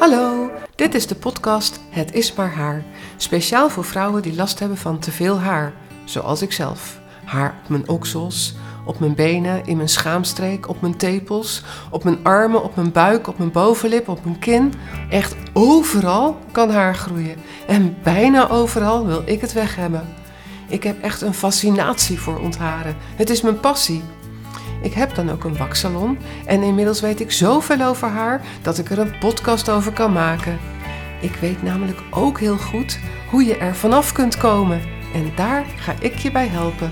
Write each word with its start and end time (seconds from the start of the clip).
Hallo, 0.00 0.50
dit 0.74 0.94
is 0.94 1.06
de 1.06 1.14
podcast 1.14 1.80
Het 1.90 2.12
is 2.12 2.34
maar 2.34 2.52
haar. 2.52 2.84
Speciaal 3.16 3.70
voor 3.70 3.84
vrouwen 3.84 4.22
die 4.22 4.34
last 4.34 4.58
hebben 4.58 4.78
van 4.78 4.98
te 4.98 5.10
veel 5.10 5.40
haar, 5.40 5.72
zoals 6.04 6.42
ik 6.42 6.52
zelf. 6.52 7.00
Haar 7.24 7.54
op 7.62 7.68
mijn 7.68 7.88
oksels, 7.88 8.54
op 8.84 8.98
mijn 8.98 9.14
benen, 9.14 9.66
in 9.66 9.76
mijn 9.76 9.88
schaamstreek, 9.88 10.68
op 10.68 10.80
mijn 10.80 10.96
tepels, 10.96 11.62
op 11.90 12.04
mijn 12.04 12.18
armen, 12.22 12.62
op 12.62 12.76
mijn 12.76 12.92
buik, 12.92 13.26
op 13.26 13.38
mijn 13.38 13.52
bovenlip, 13.52 14.08
op 14.08 14.24
mijn 14.24 14.38
kin. 14.38 14.74
Echt 15.10 15.34
overal 15.52 16.38
kan 16.52 16.70
haar 16.70 16.94
groeien. 16.94 17.36
En 17.66 17.96
bijna 18.02 18.48
overal 18.48 19.06
wil 19.06 19.22
ik 19.24 19.40
het 19.40 19.52
weg 19.52 19.76
hebben. 19.76 20.08
Ik 20.68 20.82
heb 20.82 21.02
echt 21.02 21.20
een 21.20 21.34
fascinatie 21.34 22.20
voor 22.20 22.38
ontharen. 22.38 22.96
Het 23.16 23.30
is 23.30 23.40
mijn 23.40 23.60
passie. 23.60 24.02
Ik 24.82 24.92
heb 24.92 25.14
dan 25.14 25.30
ook 25.30 25.44
een 25.44 25.56
waksalon 25.56 26.18
en 26.46 26.62
inmiddels 26.62 27.00
weet 27.00 27.20
ik 27.20 27.32
zoveel 27.32 27.82
over 27.86 28.08
haar 28.08 28.42
dat 28.62 28.78
ik 28.78 28.90
er 28.90 28.98
een 28.98 29.18
podcast 29.18 29.68
over 29.68 29.92
kan 29.92 30.12
maken. 30.12 30.58
Ik 31.20 31.34
weet 31.34 31.62
namelijk 31.62 31.98
ook 32.10 32.38
heel 32.38 32.56
goed 32.56 32.98
hoe 33.30 33.44
je 33.44 33.56
er 33.56 33.74
vanaf 33.74 34.12
kunt 34.12 34.36
komen 34.36 34.80
en 35.14 35.32
daar 35.36 35.64
ga 35.64 35.94
ik 36.00 36.14
je 36.14 36.30
bij 36.30 36.46
helpen. 36.46 36.90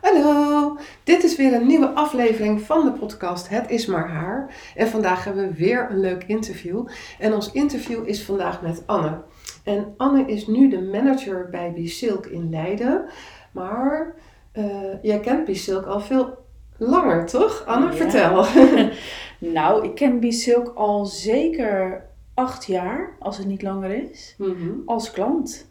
Hallo, 0.00 0.78
dit 1.04 1.24
is 1.24 1.36
weer 1.36 1.52
een 1.52 1.66
nieuwe 1.66 1.88
aflevering 1.88 2.60
van 2.60 2.84
de 2.84 2.92
podcast 2.92 3.48
Het 3.48 3.70
is 3.70 3.86
maar 3.86 4.08
haar. 4.08 4.54
En 4.74 4.88
vandaag 4.88 5.24
hebben 5.24 5.48
we 5.48 5.54
weer 5.54 5.90
een 5.90 6.00
leuk 6.00 6.24
interview. 6.26 6.86
En 7.18 7.34
ons 7.34 7.52
interview 7.52 8.08
is 8.08 8.24
vandaag 8.24 8.62
met 8.62 8.82
Anne. 8.86 9.22
En 9.64 9.94
Anne 9.96 10.26
is 10.26 10.46
nu 10.46 10.68
de 10.68 10.82
manager 10.82 11.48
bij 11.50 11.72
Bisilk 11.72 12.26
in 12.26 12.50
Leiden. 12.50 13.04
Maar 13.52 14.14
uh, 14.58 14.64
jij 15.02 15.20
kent 15.20 15.44
Bisilk 15.44 15.84
al 15.86 16.00
veel 16.00 16.38
langer, 16.76 17.26
toch? 17.26 17.62
Anne, 17.66 17.92
vertel. 17.92 18.44
nou, 19.58 19.84
ik 19.84 19.94
ken 19.94 20.20
Bisilk 20.20 20.72
al 20.74 21.06
zeker 21.06 22.04
acht 22.34 22.64
jaar, 22.66 23.16
als 23.18 23.36
het 23.38 23.46
niet 23.46 23.62
langer 23.62 24.10
is, 24.10 24.34
Mhm. 24.38 24.70
als 24.86 25.10
klant. 25.10 25.66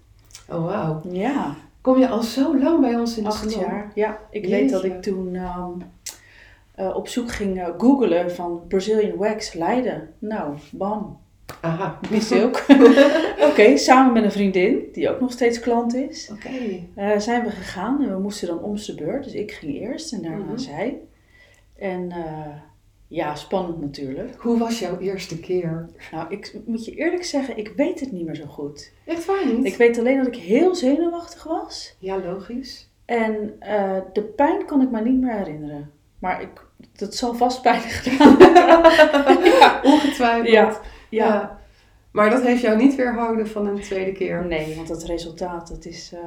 Oh, 0.50 0.66
wauw. 0.66 1.02
Ja, 1.10 1.56
Kom 1.82 1.98
je 2.00 2.08
al 2.08 2.22
zo 2.24 2.60
lang 2.60 2.80
bij 2.82 2.96
ons 2.96 3.18
in 3.18 3.24
de 3.24 3.30
acht 3.30 3.52
salon? 3.52 3.68
jaar. 3.68 3.92
Ja, 3.96 4.20
ik 4.30 4.46
weet 4.46 4.70
dat 4.70 4.84
ik 4.84 5.02
toen 5.02 5.36
ehm, 5.36 5.72
eh, 6.76 6.96
op 6.96 7.08
zoek 7.08 7.32
ging 7.32 7.60
eh, 7.62 7.68
googlen 7.78 8.32
van 8.32 8.62
Brazilian 8.68 9.18
Wax 9.18 9.54
Leiden. 9.54 10.10
Nou, 10.20 10.56
bam, 10.72 11.18
Aha. 11.62 12.00
Bisilk. 12.10 12.66
Oké, 13.50 13.78
samen 13.78 14.14
met 14.14 14.24
een 14.24 14.32
vriendin, 14.32 14.80
die 14.94 15.10
ook 15.10 15.20
nog 15.20 15.32
steeds 15.32 15.60
klant 15.60 15.96
is. 15.96 16.30
Oké. 16.32 16.50
Eh, 16.96 17.20
zijn 17.20 17.44
we 17.44 17.50
gegaan 17.52 18.04
en 18.04 18.10
we 18.16 18.20
moesten 18.22 18.48
dan 18.48 18.60
om 18.60 18.76
de 18.76 18.96
beurt. 18.96 19.24
Dus 19.24 19.34
ik 19.34 19.52
ging 19.52 19.74
eerst 19.76 20.14
en 20.14 20.22
daarna 20.22 20.44
Mhm. 20.46 20.58
zij. 20.58 20.98
En 21.80 22.12
eh, 22.12 22.56
ja, 23.08 23.36
spannend 23.36 23.82
natuurlijk. 23.82 24.36
Hoe 24.38 24.58
was 24.60 24.80
jouw 24.80 24.98
eerste 25.00 25.40
keer? 25.40 25.90
Nou, 26.12 26.26
ik 26.30 26.56
moet 26.66 26.86
je 26.86 26.96
eerlijk 26.96 27.24
zeggen, 27.26 27.58
ik 27.58 27.72
weet 27.76 28.00
het 28.00 28.12
niet 28.12 28.26
meer 28.26 28.36
zo 28.36 28.46
goed. 28.46 28.92
Echt 29.06 29.26
waar 29.26 29.46
niet? 29.54 29.66
Ik 29.66 29.76
weet 29.76 30.00
alleen 30.00 30.18
dat 30.18 30.28
ik 30.28 30.36
heel 30.36 30.76
zenuwachtig 30.76 31.44
was. 31.44 31.96
Ja, 32.00 32.18
logisch. 32.20 32.90
En 33.06 33.56
eh, 33.60 33.98
de 34.14 34.22
pijn 34.22 34.66
kan 34.66 34.82
ik 34.82 34.92
me 34.92 35.02
niet 35.02 35.22
meer 35.22 35.38
herinneren. 35.38 35.92
Maar 36.20 36.42
ik, 36.42 36.50
dat 36.96 37.16
zal 37.16 37.34
vast 37.34 37.62
pijn 37.62 37.82
gedaan 38.02 38.38
ja. 39.60 39.80
Ongetwijfeld. 39.84 40.48
Ja. 40.48 40.80
Ja. 41.16 41.60
Maar 42.12 42.30
dat 42.30 42.42
heeft 42.42 42.62
jou 42.62 42.78
niet 42.78 42.96
weerhouden 42.96 43.48
van 43.48 43.68
een 43.68 43.82
tweede 43.82 44.12
keer? 44.12 44.46
Nee, 44.46 44.76
want 44.76 44.90
het 44.90 45.04
resultaat, 45.04 45.68
dat 45.68 45.86
is 45.86 46.12
eh, 46.14 46.20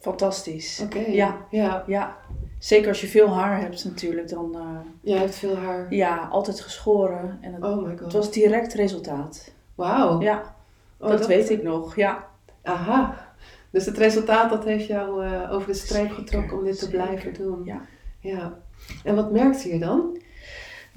fantastisch. 0.00 0.80
Oké. 0.84 0.98
Ja. 0.98 1.36
ja. 1.50 1.84
Ja, 1.86 2.16
zeker 2.58 2.88
als 2.88 3.00
je 3.00 3.06
veel 3.06 3.28
haar 3.34 3.60
hebt 3.60 3.84
natuurlijk, 3.84 4.28
dan 4.28 4.54
eh, 4.54 4.60
Jij 5.00 5.18
hebt 5.18 5.34
veel 5.34 5.56
haar. 5.56 5.94
ja, 5.94 6.28
altijd 6.30 6.60
geschoren. 6.60 7.38
En 7.40 7.52
het, 7.54 7.64
Oh 7.64 7.82
my 7.82 7.90
god. 7.90 8.00
het 8.00 8.12
was 8.12 8.30
direct 8.32 8.74
resultaat. 8.74 9.52
Wauw. 9.74 10.20
Ja, 10.20 10.56
Oh, 11.00 11.08
dat, 11.08 11.26
weet 11.26 11.50
ik 11.50 11.62
nog. 11.62 11.96
Ja, 11.96 12.26
Aha. 12.62 13.26
Dus 13.70 13.86
het 13.86 13.96
resultaat 13.98 14.50
dat 14.50 14.64
heeft 14.64 14.86
jou 14.86 15.24
eh, 15.26 15.52
over 15.52 15.66
de 15.66 15.74
streep 15.74 16.10
getrokken 16.10 16.58
om 16.58 16.64
dit 16.64 16.78
te 16.78 16.88
blijven 16.90 17.34
doen. 17.34 17.64
Ja. 17.64 17.80
ja. 18.20 18.58
En 19.04 19.14
wat 19.14 19.32
merkte 19.32 19.68
je 19.68 19.78
dan? 19.78 20.20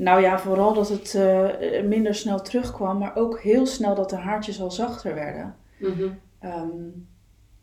Nou 0.02 0.22
ja, 0.22 0.40
vooral 0.40 0.74
dat 0.74 0.90
het 0.90 1.16
eh, 1.16 1.48
minder 1.84 2.16
snel 2.16 2.42
terugkwam, 2.42 2.98
maar 2.98 3.16
ook 3.16 3.40
heel 3.40 3.66
snel 3.66 3.96
dat 3.96 4.10
de 4.10 4.16
haartjes 4.16 4.62
al 4.62 4.72
zachter 4.72 5.16
werden. 5.16 5.56
Mhm. 5.78 6.08
Ehm, 6.40 6.68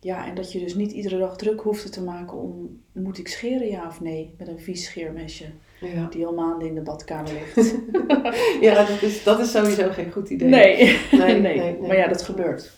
ja, 0.01 0.27
en 0.27 0.35
dat 0.35 0.53
je 0.53 0.59
dus 0.59 0.75
niet 0.75 0.93
iedere 0.93 1.19
dag 1.19 1.37
druk 1.37 1.61
hoefde 1.61 1.89
te 1.89 2.03
maken 2.03 2.39
om, 2.39 2.81
moet 2.93 3.19
ik 3.19 3.29
scheren 3.29 3.69
ja 3.69 3.87
of 3.87 4.01
nee, 4.01 4.35
met 4.39 4.49
een 4.49 4.59
vies 4.61 4.85
scheermesje 4.85 5.45
Ja. 5.81 6.07
die 6.11 6.27
al 6.27 6.33
maanden 6.35 6.69
in 6.69 6.75
de 6.75 6.81
badkamer 6.81 7.33
ligt. 7.33 7.75
ja, 8.67 8.75
dat 8.75 9.03
is, 9.03 9.25
dat 9.25 9.39
is 9.41 9.51
sowieso 9.51 9.91
geen 9.91 10.13
goed 10.13 10.31
idee. 10.31 10.49
Nee. 10.49 10.99
Nee, 11.13 11.21
nee, 11.21 11.41
nee, 11.41 11.59
nee. 11.59 11.79
maar 11.87 11.97
ja, 11.97 12.09
dat 12.09 12.23
gebeurt. 12.23 12.73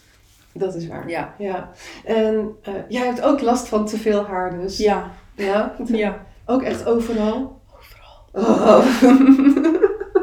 Dat 0.53 0.75
is 0.75 0.87
waar. 0.87 1.09
Ja, 1.09 1.35
Ja. 1.39 1.71
En 2.05 2.57
eh, 2.63 2.75
jij 2.89 3.07
hebt 3.07 3.23
ook 3.23 3.41
last 3.41 3.69
van 3.69 3.87
te 3.87 3.97
veel 3.97 4.25
haar 4.25 4.59
dus. 4.59 4.79
ja, 4.79 5.11
Ja? 5.37 5.77
ja. 5.85 6.27
Ook 6.47 6.63
echt 6.63 6.87
overal? 6.87 7.60
Oh. 8.33 8.87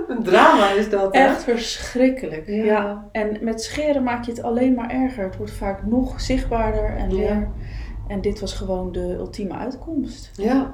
Een 0.07 0.23
drama 0.29 0.69
is 0.71 0.89
dat, 0.89 1.15
hè? 1.15 1.21
Echt 1.21 1.43
verschrikkelijk. 1.43 2.47
Ja. 2.47 2.63
Ja. 2.63 3.07
En 3.11 3.37
met 3.41 3.61
scheren 3.61 4.03
maak 4.03 4.23
je 4.25 4.31
het 4.31 4.43
alleen 4.43 4.73
maar 4.73 4.89
erger. 4.89 5.23
Het 5.23 5.37
wordt 5.37 5.51
vaak 5.51 5.85
nog 5.85 6.21
zichtbaarder 6.21 6.95
en 6.95 7.09
Ja. 7.09 7.33
meer. 7.33 7.49
En 8.07 8.21
dit 8.21 8.39
was 8.39 8.53
gewoon 8.53 8.91
de 8.91 9.15
ultieme 9.17 9.53
uitkomst. 9.53 10.31
Ja. 10.35 10.43
ja. 10.53 10.73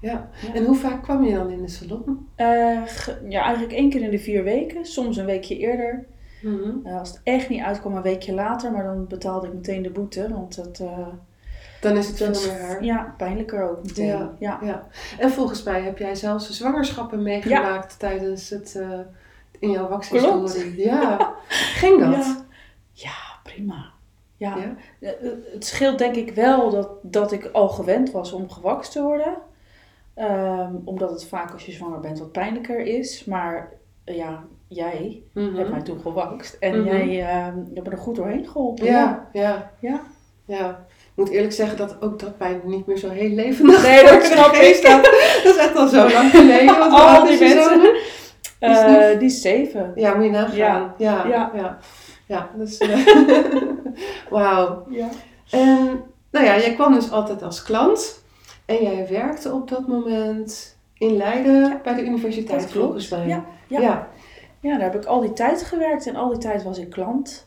Ja. 0.00 0.28
En 0.54 0.64
hoe 0.64 0.74
vaak 0.76 1.02
kwam 1.02 1.24
je 1.24 1.34
dan 1.34 1.50
in 1.50 1.62
de 1.62 1.68
salon? 1.68 2.28
Eh, 2.36 2.46
ja, 3.28 3.42
eigenlijk 3.42 3.72
één 3.72 3.90
keer 3.90 4.02
in 4.02 4.10
de 4.10 4.18
vier 4.18 4.44
weken. 4.44 4.84
Soms 4.84 5.16
een 5.16 5.24
weekje 5.26 5.58
eerder. 5.58 6.06
Mhm. 6.42 6.70
Eh, 6.86 6.98
als 6.98 7.08
het 7.08 7.20
echt 7.24 7.48
niet 7.48 7.62
uitkwam, 7.62 7.94
een 7.96 8.02
weekje 8.02 8.32
later. 8.34 8.72
Maar 8.72 8.84
dan 8.84 9.06
betaalde 9.06 9.46
ik 9.46 9.52
meteen 9.54 9.82
de 9.82 9.90
boete. 9.90 10.28
Want 10.32 10.56
dat, 10.56 10.82
Dan 11.84 11.96
is 11.96 12.06
het 12.06 12.16
veel 12.16 12.30
meer 12.52 12.60
haar. 12.62 12.84
ja, 12.84 13.14
pijnlijker 13.16 13.70
ook 13.70 13.82
meteen. 13.82 14.06
Ja. 14.06 14.32
Ja. 14.38 14.58
Ja. 14.62 14.86
En 15.18 15.30
volgens 15.30 15.62
mij 15.62 15.82
heb 15.82 15.98
jij 15.98 16.14
zelfs 16.14 16.50
zwangerschappen 16.50 17.22
meegemaakt 17.22 17.98
tijdens 17.98 18.50
het, 18.50 18.76
eh, 18.76 18.98
in 19.58 19.70
jouw 19.70 19.88
waxhistorie. 19.88 20.76
Ja. 20.84 21.34
Ging 21.80 22.00
dat? 22.00 22.44
Ja. 22.92 23.12
Prima. 23.42 23.92
Ja. 24.36 24.56
Ja? 24.56 24.74
Eh, 25.00 25.08
eh, 25.10 25.32
Het 25.52 25.64
scheelt 25.66 25.98
denk 25.98 26.14
ik 26.14 26.34
wel 26.34 26.70
dat, 26.70 26.88
dat 27.02 27.32
ik 27.32 27.48
al 27.52 27.68
gewend 27.68 28.10
was 28.10 28.32
om 28.32 28.50
gewakst 28.50 28.92
te 28.92 29.02
worden. 29.02 29.34
Ehm, 30.14 30.72
omdat 30.84 31.10
het 31.10 31.24
vaak 31.26 31.52
als 31.52 31.66
je 31.66 31.72
zwanger 31.72 32.00
bent 32.00 32.18
wat 32.18 32.32
pijnlijker 32.32 32.78
is. 32.78 33.24
Maar 33.24 33.72
ja, 34.04 34.44
jij 34.68 35.22
Mhm. 35.32 35.54
hebt 35.54 35.70
mij 35.70 35.82
toen 35.82 36.00
gewakst. 36.00 36.56
En 36.60 36.80
Mhm. 36.80 36.88
jij 36.88 37.20
ehm, 37.28 37.56
hebt 37.74 37.86
me 37.86 37.90
er 37.92 37.98
goed 37.98 38.16
doorheen 38.16 38.46
geholpen. 38.48 38.84
Ja, 38.84 39.28
ja. 39.32 39.70
Ja. 39.80 40.00
Ja. 40.44 40.84
Ik 41.14 41.24
moet 41.24 41.32
eerlijk 41.32 41.52
zeggen 41.52 41.76
dat 41.76 41.96
ook 42.00 42.18
dat 42.18 42.38
mij 42.38 42.60
niet 42.64 42.86
meer 42.86 42.96
zo 42.96 43.08
heel 43.08 43.28
levendig 43.28 43.82
Nee, 43.82 44.04
dat 44.04 44.24
snap 44.24 44.54
ik. 44.54 44.82
Dat 45.44 45.54
is 45.54 45.56
echt 45.56 45.76
al 45.76 45.88
zo 45.88 46.10
lang 46.10 46.30
geleden. 46.30 46.78
Want 46.78 46.92
Al 46.92 47.26
die 47.26 47.38
mensen. 47.38 47.64
zoon? 47.64 47.96
Eh, 48.58 49.18
die 49.18 49.28
is 49.28 49.40
zeven. 49.40 49.92
Ja, 49.94 50.14
moet 50.14 50.24
je 50.24 50.30
nagaan. 50.30 50.56
Ja, 50.56 50.94
ja. 50.98 51.26
Ja. 51.26 51.50
ja. 51.54 51.78
ja. 52.26 52.50
dus, 52.56 52.78
eh, 52.78 53.06
Wauw. 54.30 54.86
Ja. 54.90 55.08
En 55.50 56.02
nou 56.30 56.44
ja, 56.44 56.58
jij 56.58 56.74
kwam 56.74 56.92
dus 56.92 57.10
altijd 57.10 57.42
als 57.42 57.62
klant. 57.62 58.22
En 58.66 58.82
jij 58.82 59.06
werkte 59.10 59.52
op 59.52 59.68
dat 59.68 59.88
moment 59.88 60.76
in 60.98 61.16
Leiden 61.16 61.80
bij 61.82 61.94
de 61.94 62.04
universiteit, 62.04 62.72
volgens 62.72 63.08
mij. 63.08 63.26
Ja. 63.26 63.44
ja. 63.66 64.08
ja, 64.60 64.78
daar 64.78 64.92
heb 64.92 64.94
ik 64.94 65.04
al 65.04 65.20
die 65.20 65.32
tijd 65.32 65.62
gewerkt. 65.62 66.06
En 66.06 66.16
al 66.16 66.28
die 66.28 66.38
tijd 66.38 66.62
was 66.62 66.78
ik 66.78 66.90
klant 66.90 67.46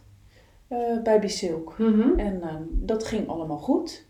eh, 0.68 1.02
bij 1.04 1.20
Bisilk. 1.20 1.76
Mhm. 1.78 2.20
En 2.20 2.42
ehm, 2.42 2.64
dat 2.70 3.04
ging 3.04 3.28
allemaal 3.28 3.58
goed. 3.58 4.06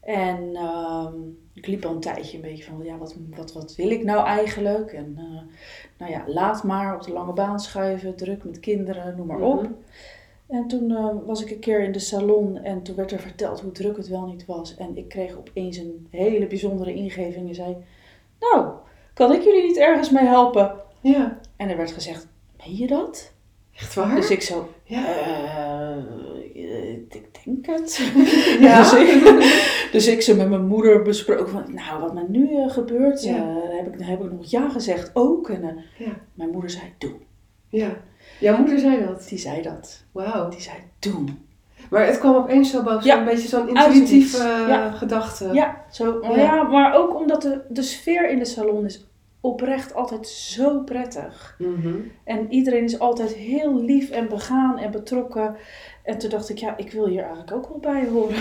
En 0.00 0.56
ehm, 0.56 1.14
ik 1.54 1.66
liep 1.66 1.84
al 1.84 1.94
een 1.94 2.00
tijdje 2.00 2.36
een 2.36 2.42
beetje 2.42 2.64
van, 2.64 2.80
ja, 2.84 2.98
wat, 2.98 3.16
wat, 3.36 3.52
wat 3.52 3.74
wil 3.76 3.90
ik 3.90 4.04
nou 4.04 4.26
eigenlijk? 4.26 4.92
En 4.92 5.14
eh, 5.16 5.54
nou 5.98 6.12
ja, 6.12 6.24
laat 6.26 6.64
maar 6.64 6.94
op 6.94 7.02
de 7.02 7.12
lange 7.12 7.32
baan 7.32 7.60
schuiven, 7.60 8.16
druk 8.16 8.44
met 8.44 8.60
kinderen, 8.60 9.16
noem 9.16 9.26
maar 9.26 9.40
op. 9.40 9.62
Mhm. 9.62 9.72
En 10.50 10.66
toen 10.66 10.90
eh, 10.90 11.08
was 11.26 11.42
ik 11.42 11.50
een 11.50 11.58
keer 11.58 11.80
in 11.80 11.92
de 11.92 11.98
salon 11.98 12.56
en 12.56 12.82
toen 12.82 12.94
werd 12.96 13.12
er 13.12 13.20
verteld 13.20 13.60
hoe 13.60 13.72
druk 13.72 13.96
het 13.96 14.08
wel 14.08 14.26
niet 14.26 14.46
was. 14.46 14.76
En 14.76 14.96
ik 14.96 15.08
kreeg 15.08 15.36
opeens 15.36 15.76
een 15.76 16.06
hele 16.10 16.46
bijzondere 16.46 16.94
ingeving 16.94 17.48
en 17.48 17.54
zei, 17.54 17.76
nou, 18.40 18.72
kan 19.14 19.32
ik 19.32 19.42
jullie 19.42 19.62
niet 19.62 19.78
ergens 19.78 20.10
mee 20.10 20.24
helpen? 20.24 20.72
Ja, 21.00 21.38
En 21.56 21.68
er 21.68 21.76
werd 21.76 21.92
gezegd, 21.92 22.26
meen 22.56 22.76
je 22.76 22.86
dat? 22.86 23.32
Echt 23.80 23.94
waar? 23.94 24.14
Dus 24.14 24.30
ik 24.30 24.42
zo, 24.42 24.68
ja. 24.84 25.04
eh, 26.54 26.92
ik 26.92 27.24
denk 27.44 27.66
het. 27.66 28.12
Ja. 28.60 28.78
dus, 28.82 28.92
ik, 28.92 29.88
dus 29.92 30.06
ik 30.06 30.22
ze 30.22 30.36
met 30.36 30.48
mijn 30.48 30.66
moeder 30.66 31.02
besproken 31.02 31.48
van, 31.48 31.64
nou 31.74 32.00
wat 32.00 32.14
me 32.14 32.24
nu 32.28 32.56
eh, 32.56 32.70
gebeurt, 32.70 33.22
Ja. 33.22 33.36
eh, 33.36 33.76
heb, 33.76 33.94
ik, 33.94 34.06
heb 34.06 34.24
ik 34.24 34.32
nog 34.32 34.50
ja 34.50 34.68
gezegd 34.68 35.10
ook. 35.12 35.48
En 35.48 35.62
eh, 35.62 36.06
Ja. 36.06 36.12
mijn 36.34 36.50
moeder 36.50 36.70
zei, 36.70 36.82
doe. 36.98 37.12
ja. 37.68 37.88
Jouw 38.38 38.56
moeder 38.56 38.78
zei 38.78 39.04
dat. 39.04 39.26
Die 39.28 39.38
zei 39.38 39.62
dat. 39.62 40.04
Wauw. 40.12 40.48
Die 40.48 40.60
zei, 40.60 40.76
doen. 40.98 41.44
Maar 41.90 42.06
het 42.06 42.18
kwam 42.18 42.34
opeens 42.34 42.70
zo 42.70 42.82
boven, 42.82 43.04
Ja, 43.06 43.16
zo'n 43.16 43.24
beetje 43.24 43.48
zo'n 43.48 43.68
intuïtieve 43.68 44.36
eh, 44.38 44.68
Ja. 44.68 44.90
gedachte. 44.90 45.48
Ja, 45.52 45.84
zo, 45.90 46.20
maar, 46.22 46.38
ja. 46.38 46.62
maar 46.62 46.94
ook 46.94 47.14
omdat 47.20 47.42
de, 47.42 47.60
de 47.68 47.82
sfeer 47.82 48.30
in 48.30 48.38
de 48.38 48.44
salon 48.44 48.84
is 48.84 49.06
oprecht 49.40 49.94
altijd 49.94 50.28
zo 50.28 50.80
prettig. 50.80 51.54
Mhm. 51.58 51.94
En 52.24 52.46
iedereen 52.52 52.84
is 52.84 52.98
altijd 52.98 53.32
heel 53.32 53.74
lief 53.74 54.10
en 54.10 54.28
begaan 54.28 54.78
en 54.78 54.90
betrokken. 54.90 55.56
En 56.02 56.18
toen 56.18 56.30
dacht 56.30 56.48
ik, 56.48 56.58
ja, 56.58 56.76
ik 56.76 56.92
wil 56.92 57.06
hier 57.06 57.22
eigenlijk 57.22 57.52
ook 57.52 57.68
wel 57.68 57.78
bij 57.78 58.06
horen. 58.08 58.36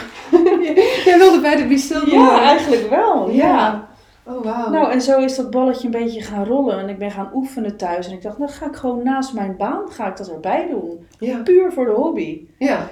Jij 1.05 1.17
wilde 1.17 1.41
bij 1.41 1.55
de 1.55 1.67
Bistil 1.67 2.09
Ja, 2.09 2.41
eigenlijk 2.41 2.89
wel. 2.89 3.29
Ja. 3.29 3.45
Ja. 3.45 3.87
Oh, 4.23 4.43
wauw. 4.43 4.69
Nou, 4.69 4.91
en 4.91 5.01
zo 5.01 5.19
is 5.19 5.35
dat 5.35 5.51
balletje 5.51 5.85
een 5.85 5.91
beetje 5.91 6.21
gaan 6.21 6.45
rollen. 6.45 6.79
En 6.79 6.89
ik 6.89 6.97
ben 6.97 7.11
gaan 7.11 7.31
oefenen 7.33 7.77
thuis. 7.77 8.07
En 8.07 8.13
ik 8.13 8.21
dacht, 8.21 8.37
nou 8.37 8.51
ga 8.51 8.65
ik 8.65 8.75
gewoon 8.75 9.03
naast 9.03 9.33
mijn 9.33 9.55
baan, 9.57 9.91
ga 9.91 10.07
ik 10.07 10.17
dat 10.17 10.29
erbij 10.31 10.67
doen. 10.69 11.07
ja. 11.19 11.37
Puur 11.37 11.71
voor 11.71 11.85
de 11.85 11.91
hobby. 11.91 12.47
Ja. 12.57 12.89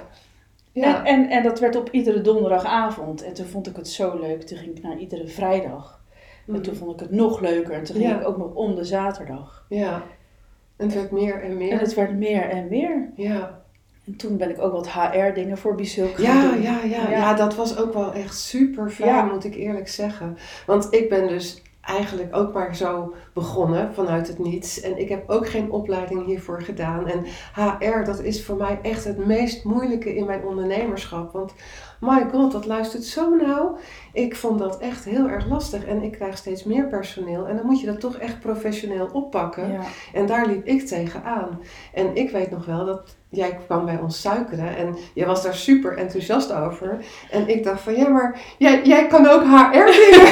Ja. 0.72 1.04
En, 1.04 1.04
en, 1.04 1.30
en 1.30 1.42
dat 1.42 1.60
werd 1.60 1.76
op 1.76 1.90
iedere 1.90 2.20
donderdagavond. 2.20 3.22
En 3.22 3.34
toen 3.34 3.46
vond 3.46 3.66
ik 3.66 3.76
het 3.76 3.88
zo 3.88 4.18
leuk. 4.20 4.42
Toen 4.42 4.58
ging 4.58 4.76
ik 4.76 4.82
naar 4.82 4.98
iedere 4.98 5.26
vrijdag. 5.26 5.97
En 6.52 6.62
toen 6.62 6.74
vond 6.76 6.92
ik 6.92 7.00
het 7.00 7.10
nog 7.10 7.40
leuker. 7.40 7.72
En 7.74 7.84
toen 7.84 7.96
ging 7.96 8.08
Ja. 8.08 8.20
ik 8.20 8.28
ook 8.28 8.36
nog 8.36 8.54
om 8.54 8.74
de 8.74 8.84
zaterdag. 8.84 9.64
Ja. 9.68 10.02
En 10.76 10.86
het 10.86 10.94
werd 10.94 11.10
meer 11.10 11.42
en 11.42 11.56
meer. 11.56 11.72
En 11.72 11.78
het 11.78 11.94
werd 11.94 12.16
meer 12.18 12.42
en 12.48 12.68
meer. 12.68 13.08
Ja. 13.16 13.60
En 14.06 14.16
toen 14.16 14.36
ben 14.36 14.50
ik 14.50 14.60
ook 14.60 14.72
wat 14.72 14.90
HR-dingen 14.90 15.58
voor 15.58 15.74
Bisilk 15.74 16.14
gaan 16.14 16.36
Ja, 16.36 16.50
doen. 16.50 16.62
ja, 16.62 16.78
ja, 16.84 17.02
Ja. 17.02 17.10
ja, 17.10 17.34
dat 17.34 17.54
was 17.54 17.78
ook 17.78 17.92
wel 17.92 18.12
echt 18.12 18.38
super 18.38 18.90
fijn, 18.90 19.14
Ja. 19.14 19.22
moet 19.24 19.44
ik 19.44 19.54
eerlijk 19.54 19.88
zeggen. 19.88 20.36
Want 20.66 20.86
ik 20.90 21.08
ben 21.08 21.28
dus 21.28 21.62
eigenlijk 21.80 22.36
ook 22.36 22.52
maar 22.52 22.76
zo 22.76 23.14
begonnen 23.38 23.94
vanuit 23.94 24.28
het 24.28 24.38
niets. 24.38 24.80
En 24.80 24.98
ik 24.98 25.08
heb 25.08 25.30
ook 25.30 25.48
geen 25.48 25.70
opleiding 25.70 26.26
hiervoor 26.26 26.62
gedaan. 26.62 27.06
En 27.06 27.24
HR, 27.54 28.04
dat 28.04 28.22
is 28.22 28.44
voor 28.44 28.56
mij 28.56 28.78
echt 28.82 29.04
het 29.04 29.26
meest 29.26 29.64
moeilijke 29.64 30.14
in 30.14 30.26
mijn 30.26 30.44
ondernemerschap. 30.44 31.32
Want 31.32 31.52
my 32.00 32.26
god, 32.32 32.52
dat 32.52 32.66
luistert 32.66 33.04
zo 33.04 33.34
nauw. 33.34 33.78
Ik 34.12 34.36
vond 34.36 34.58
dat 34.58 34.78
echt 34.78 35.04
heel 35.04 35.28
erg 35.28 35.48
lastig. 35.48 35.84
En 35.84 36.02
ik 36.02 36.12
krijg 36.12 36.36
steeds 36.36 36.64
meer 36.64 36.86
personeel. 36.86 37.46
En 37.46 37.56
dan 37.56 37.66
moet 37.66 37.80
je 37.80 37.86
dat 37.86 38.00
toch 38.00 38.16
echt 38.16 38.40
professioneel 38.40 39.08
oppakken. 39.12 39.72
Ja. 39.72 39.80
En 40.12 40.26
daar 40.26 40.46
liep 40.46 40.66
ik 40.66 40.86
tegenaan. 40.86 41.60
En 41.92 42.16
ik 42.16 42.30
weet 42.30 42.50
nog 42.50 42.64
wel 42.64 42.84
dat 42.84 43.16
jij 43.30 43.58
kwam 43.66 43.84
bij 43.84 43.98
ons 44.02 44.20
suikeren 44.20 44.76
en 44.76 44.96
jij 45.14 45.26
was 45.26 45.42
daar 45.42 45.54
super 45.54 45.96
enthousiast 45.96 46.52
over. 46.52 46.98
En 47.30 47.48
ik 47.48 47.64
dacht 47.64 47.80
van 47.80 47.96
ja, 47.96 48.08
maar 48.08 48.40
jij, 48.58 48.82
jij 48.84 49.06
kan 49.06 49.26
ook 49.26 49.42
HR 49.42 49.90
dingen. 50.00 50.26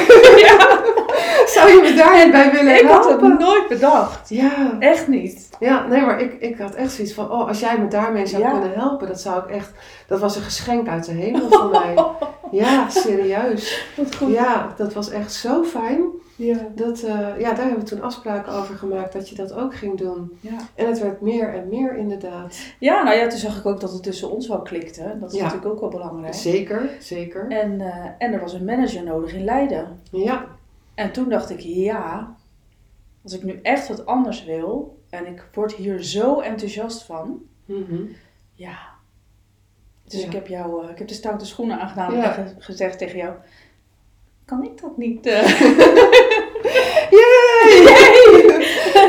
Zou 1.55 1.69
je 1.69 1.79
me 1.81 1.93
daar 1.95 2.31
bij 2.31 2.51
willen 2.51 2.75
Ik 2.75 2.87
had 3.05 3.21
het 3.21 3.39
nooit 3.39 3.67
bedacht. 3.67 4.29
Ja, 4.29 4.75
Echt 4.79 5.07
niet. 5.07 5.49
ja, 5.59 5.87
nee, 5.87 6.01
maar 6.01 6.21
ik, 6.21 6.33
ik 6.41 6.57
had 6.57 6.75
echt 6.75 6.91
zoiets 6.91 7.13
van, 7.13 7.31
oh, 7.31 7.47
als 7.47 7.59
jij 7.59 7.77
me 7.79 7.87
daarmee 7.87 8.25
zou 8.25 8.41
Ja. 8.43 8.51
kunnen 8.51 8.73
helpen, 8.73 9.07
dat 9.07 9.21
zou 9.21 9.43
ik 9.43 9.49
echt, 9.49 9.71
dat 10.07 10.19
was 10.19 10.35
een 10.35 10.41
geschenk 10.41 10.87
uit 10.87 11.05
de 11.05 11.11
hemel 11.11 11.49
voor 11.49 11.69
mij. 11.69 11.95
Ja, 12.51 12.89
serieus. 12.89 13.85
Wat 13.97 14.15
goed. 14.15 14.31
Ja, 14.33 14.73
dat 14.77 14.93
was 14.93 15.09
echt 15.09 15.33
zo 15.33 15.63
fijn. 15.63 16.01
Ja. 16.35 16.57
Dat, 16.75 16.99
eh, 17.01 17.39
ja, 17.39 17.53
daar 17.53 17.65
hebben 17.65 17.79
we 17.79 17.83
toen 17.83 18.01
afspraken 18.01 18.53
over 18.53 18.75
gemaakt 18.75 19.13
dat 19.13 19.29
je 19.29 19.35
dat 19.35 19.53
ook 19.53 19.75
ging 19.75 19.97
doen. 19.97 20.37
Ja. 20.41 20.51
En 20.75 20.87
het 20.87 20.99
werd 20.99 21.21
meer 21.21 21.53
en 21.53 21.67
meer 21.69 21.97
inderdaad. 21.97 22.57
ja, 22.79 23.03
nou 23.03 23.17
ja, 23.17 23.27
toen 23.27 23.39
zag 23.39 23.57
ik 23.57 23.65
ook 23.65 23.79
dat 23.81 23.91
het 23.91 24.03
tussen 24.03 24.31
ons 24.31 24.47
wel 24.47 24.61
klikte. 24.61 25.15
Dat 25.19 25.31
is 25.31 25.37
Ja. 25.37 25.43
natuurlijk 25.43 25.71
ook 25.73 25.79
wel 25.79 25.89
belangrijk. 25.89 26.33
Zeker, 26.33 26.89
zeker. 26.99 27.45
En, 27.49 27.81
eh, 27.81 27.95
en 28.17 28.33
er 28.33 28.39
was 28.39 28.53
een 28.53 28.65
manager 28.65 29.03
nodig 29.03 29.33
in 29.33 29.43
Leiden. 29.43 29.99
Ja, 30.11 30.45
En 30.95 31.11
toen 31.11 31.29
dacht 31.29 31.49
ik, 31.49 31.59
ja, 31.59 32.35
als 33.27 33.35
ik 33.35 33.43
nu 33.43 33.59
echt 33.61 33.87
wat 33.87 34.05
anders 34.05 34.43
wil 34.45 34.99
en 35.09 35.25
ik 35.27 35.47
word 35.53 35.73
hier 35.73 36.03
zo 36.03 36.39
enthousiast 36.39 37.03
van, 37.03 37.41
mhm. 37.65 38.01
ja. 38.53 38.77
Dus 40.05 40.19
Ja. 40.21 40.25
ik 40.25 40.33
heb 40.33 40.47
jou, 40.47 40.83
eh, 40.85 40.89
ik 40.89 40.97
heb 40.97 41.07
de 41.07 41.13
stoute 41.13 41.45
schoenen 41.45 41.79
aangedaan 41.79 42.15
Ja. 42.15 42.37
en 42.37 42.47
ge- 42.47 42.55
gezegd 42.59 42.97
tegen 42.97 43.17
jou, 43.17 43.33
kan 44.45 44.63
ik 44.63 44.81
dat 44.81 44.97
niet? 44.97 45.25
Yay! 47.09 47.83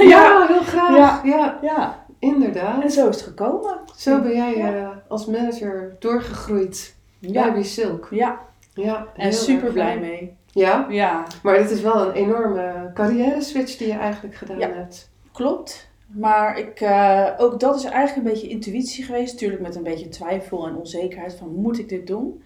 ja, 0.12 0.46
heel 0.46 0.62
graag. 0.62 1.24
Ja. 1.24 1.58
ja, 1.62 2.04
inderdaad. 2.18 2.82
en 2.82 2.90
zo 2.90 3.08
is 3.08 3.16
het 3.16 3.24
gekomen. 3.24 3.78
Zo 3.96 4.20
ben 4.20 4.34
jij 4.36 4.54
eh, 4.54 4.88
als 5.08 5.26
manager 5.26 5.96
doorgegroeid 5.98 6.94
bij 7.18 7.30
Ja, 7.30 7.52
Be 7.52 7.62
Silk. 7.62 8.08
ja. 8.10 8.46
Ja, 8.74 9.06
en 9.16 9.32
super 9.32 9.72
blij 9.72 9.98
mee. 9.98 10.36
Ja, 10.58 10.86
Ja, 10.90 11.26
maar 11.42 11.58
dit 11.58 11.70
is 11.70 11.80
wel 11.80 12.06
een 12.06 12.12
enorme 12.12 12.90
carrière 12.94 13.42
switch 13.42 13.76
die 13.76 13.86
je 13.86 13.92
eigenlijk 13.98 14.34
gedaan 14.34 14.58
Ja. 14.58 14.68
hebt. 14.72 15.10
klopt. 15.32 15.86
Maar 16.06 16.58
ik, 16.58 16.80
eh, 16.80 17.28
ook 17.36 17.60
dat 17.60 17.76
is 17.76 17.84
eigenlijk 17.84 18.16
een 18.26 18.32
beetje 18.32 18.48
intuïtie 18.48 19.04
geweest. 19.04 19.32
Natuurlijk 19.32 19.62
met 19.62 19.76
een 19.76 19.82
beetje 19.82 20.08
twijfel 20.08 20.66
en 20.66 20.76
onzekerheid 20.76 21.34
van 21.34 21.54
moet 21.54 21.78
ik 21.78 21.88
dit 21.88 22.06
doen? 22.06 22.42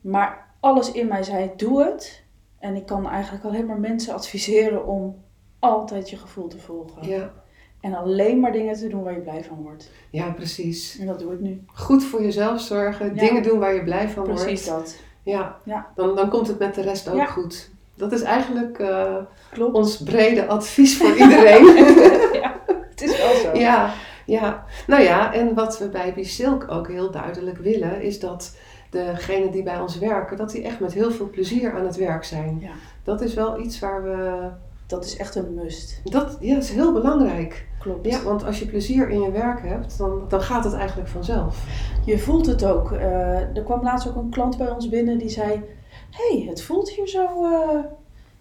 Maar 0.00 0.46
alles 0.60 0.92
in 0.92 1.08
mij 1.08 1.22
zei 1.22 1.50
doe 1.56 1.84
het. 1.84 2.22
En 2.58 2.76
ik 2.76 2.86
kan 2.86 3.08
eigenlijk 3.08 3.44
alleen 3.44 3.66
maar 3.66 3.78
mensen 3.80 4.14
adviseren 4.14 4.86
om 4.86 5.16
altijd 5.58 6.10
je 6.10 6.16
gevoel 6.16 6.48
te 6.48 6.58
volgen. 6.58 7.08
Ja, 7.08 7.32
En 7.80 7.94
alleen 7.94 8.40
maar 8.40 8.52
dingen 8.52 8.74
te 8.74 8.88
doen 8.88 9.02
waar 9.02 9.12
je 9.14 9.20
blij 9.20 9.44
van 9.44 9.62
wordt. 9.62 9.90
ja 10.10 10.30
precies. 10.30 10.98
En 10.98 11.06
dat 11.06 11.18
doe 11.18 11.32
ik 11.32 11.40
nu. 11.40 11.62
Goed 11.66 12.04
voor 12.04 12.22
jezelf 12.22 12.60
zorgen, 12.60 13.14
Ja. 13.14 13.20
dingen 13.20 13.42
doen 13.42 13.58
waar 13.58 13.74
je 13.74 13.84
blij 13.84 14.08
van 14.08 14.22
Precies 14.24 14.68
wordt. 14.68 14.84
dat. 14.84 14.96
Ja, 15.22 15.56
Ja. 15.64 15.86
Dan, 15.94 16.16
dan 16.16 16.28
komt 16.28 16.46
het 16.46 16.58
met 16.58 16.74
de 16.74 16.80
rest 16.82 17.08
ook 17.08 17.16
Ja. 17.16 17.24
goed. 17.26 17.70
Dat 17.94 18.12
is 18.12 18.22
eigenlijk 18.22 18.78
eh, 18.78 19.16
Klopt. 19.52 19.74
ons 19.74 19.96
brede 20.02 20.46
advies 20.46 20.96
voor 20.96 21.10
iedereen. 21.16 21.64
ja, 22.42 22.54
het 22.90 23.02
is 23.02 23.16
wel 23.18 23.34
zo. 23.34 23.58
Ja, 23.58 23.92
ja. 24.26 24.64
Nou 24.86 25.02
ja, 25.02 25.32
en 25.32 25.54
wat 25.54 25.78
we 25.78 25.88
bij 25.88 26.14
Bisilk 26.14 26.70
ook 26.70 26.88
heel 26.88 27.10
duidelijk 27.10 27.58
willen, 27.58 28.02
is 28.02 28.20
dat 28.20 28.56
degenen 28.90 29.50
die 29.50 29.62
bij 29.62 29.80
ons 29.80 29.98
werken, 29.98 30.36
dat 30.36 30.50
die 30.50 30.62
echt 30.64 30.80
met 30.80 30.92
heel 30.92 31.10
veel 31.10 31.30
plezier 31.30 31.72
aan 31.74 31.84
het 31.86 31.96
werk 31.96 32.24
zijn. 32.24 32.58
Ja. 32.60 32.70
Dat 33.04 33.20
is 33.20 33.34
wel 33.34 33.60
iets 33.60 33.78
waar 33.78 34.02
we. 34.02 34.48
Dat 34.86 35.04
is 35.04 35.16
echt 35.16 35.34
een 35.34 35.54
must. 35.54 36.00
Dat 36.04 36.36
ja, 36.40 36.56
is 36.56 36.70
heel 36.70 36.92
belangrijk. 36.92 37.66
Klopt. 37.80 38.06
Ja, 38.06 38.22
want 38.22 38.44
als 38.44 38.58
je 38.58 38.66
plezier 38.66 39.08
in 39.08 39.20
je 39.20 39.30
werk 39.30 39.62
hebt, 39.62 39.98
dan, 39.98 40.22
dan 40.28 40.40
gaat 40.40 40.64
het 40.64 40.74
eigenlijk 40.74 41.08
vanzelf. 41.08 41.64
Je 42.04 42.18
voelt 42.18 42.46
het 42.46 42.64
ook. 42.64 42.92
Eh, 42.92 43.56
er 43.56 43.62
kwam 43.64 43.82
laatst 43.82 44.08
ook 44.08 44.16
een 44.16 44.30
klant 44.30 44.56
bij 44.56 44.70
ons 44.70 44.88
binnen 44.88 45.18
die 45.18 45.28
zei: 45.28 45.62
hey, 46.10 46.44
het 46.48 46.62
voelt 46.62 46.90
hier 46.90 47.08
zo 47.08 47.24
eh, 47.44 47.78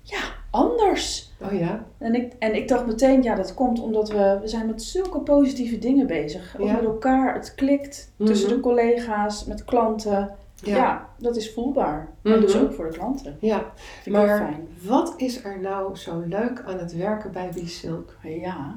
ja, 0.01 0.19
anders. 0.50 1.31
Oh 1.41 1.59
ja? 1.59 1.86
En 1.97 2.15
ik, 2.15 2.33
en 2.39 2.56
ik 2.56 2.68
dacht 2.68 2.86
meteen, 2.86 3.24
ja, 3.24 3.36
dat 3.36 3.53
komt 3.53 3.80
omdat 3.81 4.09
we, 4.09 4.38
we 4.41 4.47
zijn 4.47 4.65
met 4.65 4.83
zulke 4.83 5.19
positieve 5.19 5.77
dingen 5.80 6.07
bezig. 6.07 6.56
Ja. 6.59 6.74
met 6.74 6.83
elkaar, 6.83 7.33
het 7.33 7.56
klikt 7.56 8.11
tussen 8.18 8.47
Mhm. 8.47 8.56
de 8.56 8.61
collega's, 8.61 9.45
met 9.45 9.66
klanten. 9.66 10.30
Ja, 10.63 11.07
dat 11.18 11.35
is 11.35 11.54
voelbaar. 11.54 12.07
En 12.23 12.31
Mhm. 12.31 12.42
dus 12.42 12.57
ook 12.57 12.73
voor 12.73 12.92
de 12.92 12.97
klanten. 12.97 13.37
Ja, 13.40 13.63
Vind 14.02 14.16
maar 14.16 14.37
fijn. 14.37 14.68
wat 14.85 15.13
is 15.18 15.44
er 15.44 15.59
nou 15.61 15.95
zo 15.97 16.23
leuk 16.28 16.63
aan 16.68 16.78
het 16.80 16.95
werken 16.95 17.31
bij 17.31 17.49
Bisilk? 17.54 18.16
Ja. 18.23 18.75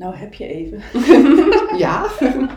Nou 0.00 0.14
heb 0.14 0.34
je 0.34 0.46
even. 0.46 0.80
Ja? 1.78 2.06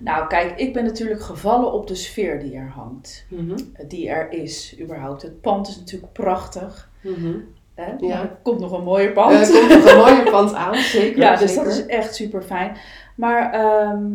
Nou 0.00 0.26
kijk, 0.26 0.58
ik 0.58 0.72
ben 0.72 0.84
natuurlijk 0.84 1.20
gevallen 1.22 1.72
op 1.72 1.86
de 1.86 1.94
sfeer 1.94 2.40
die 2.40 2.54
er 2.54 2.68
hangt. 2.68 3.26
Mhm, 3.28 3.56
Die 3.88 4.08
er 4.08 4.32
is, 4.32 4.76
überhaupt. 4.80 5.22
Het 5.22 5.40
pand 5.40 5.68
is 5.68 5.76
natuurlijk 5.78 6.12
prachtig. 6.12 6.90
mhm. 7.00 7.38
Hè? 7.74 7.84
Ja. 7.98 8.08
Maar 8.08 8.20
er 8.22 8.38
komt 8.42 8.60
nog 8.60 8.72
een 8.72 8.82
mooie 8.84 9.12
pand. 9.12 9.32
Er 9.32 9.68
komt 9.68 9.68
nog 9.84 9.90
een 9.92 9.96
mooie 9.96 10.30
pand 10.36 10.54
aan, 10.54 10.74
zeker. 10.74 11.18
ja, 11.18 11.36
dus 11.36 11.48
zeker. 11.52 11.64
dat 11.64 11.72
is 11.72 11.86
echt 11.86 12.14
super 12.14 12.42
fijn. 12.42 12.76
Maar 13.16 13.52
ehm, 13.52 14.06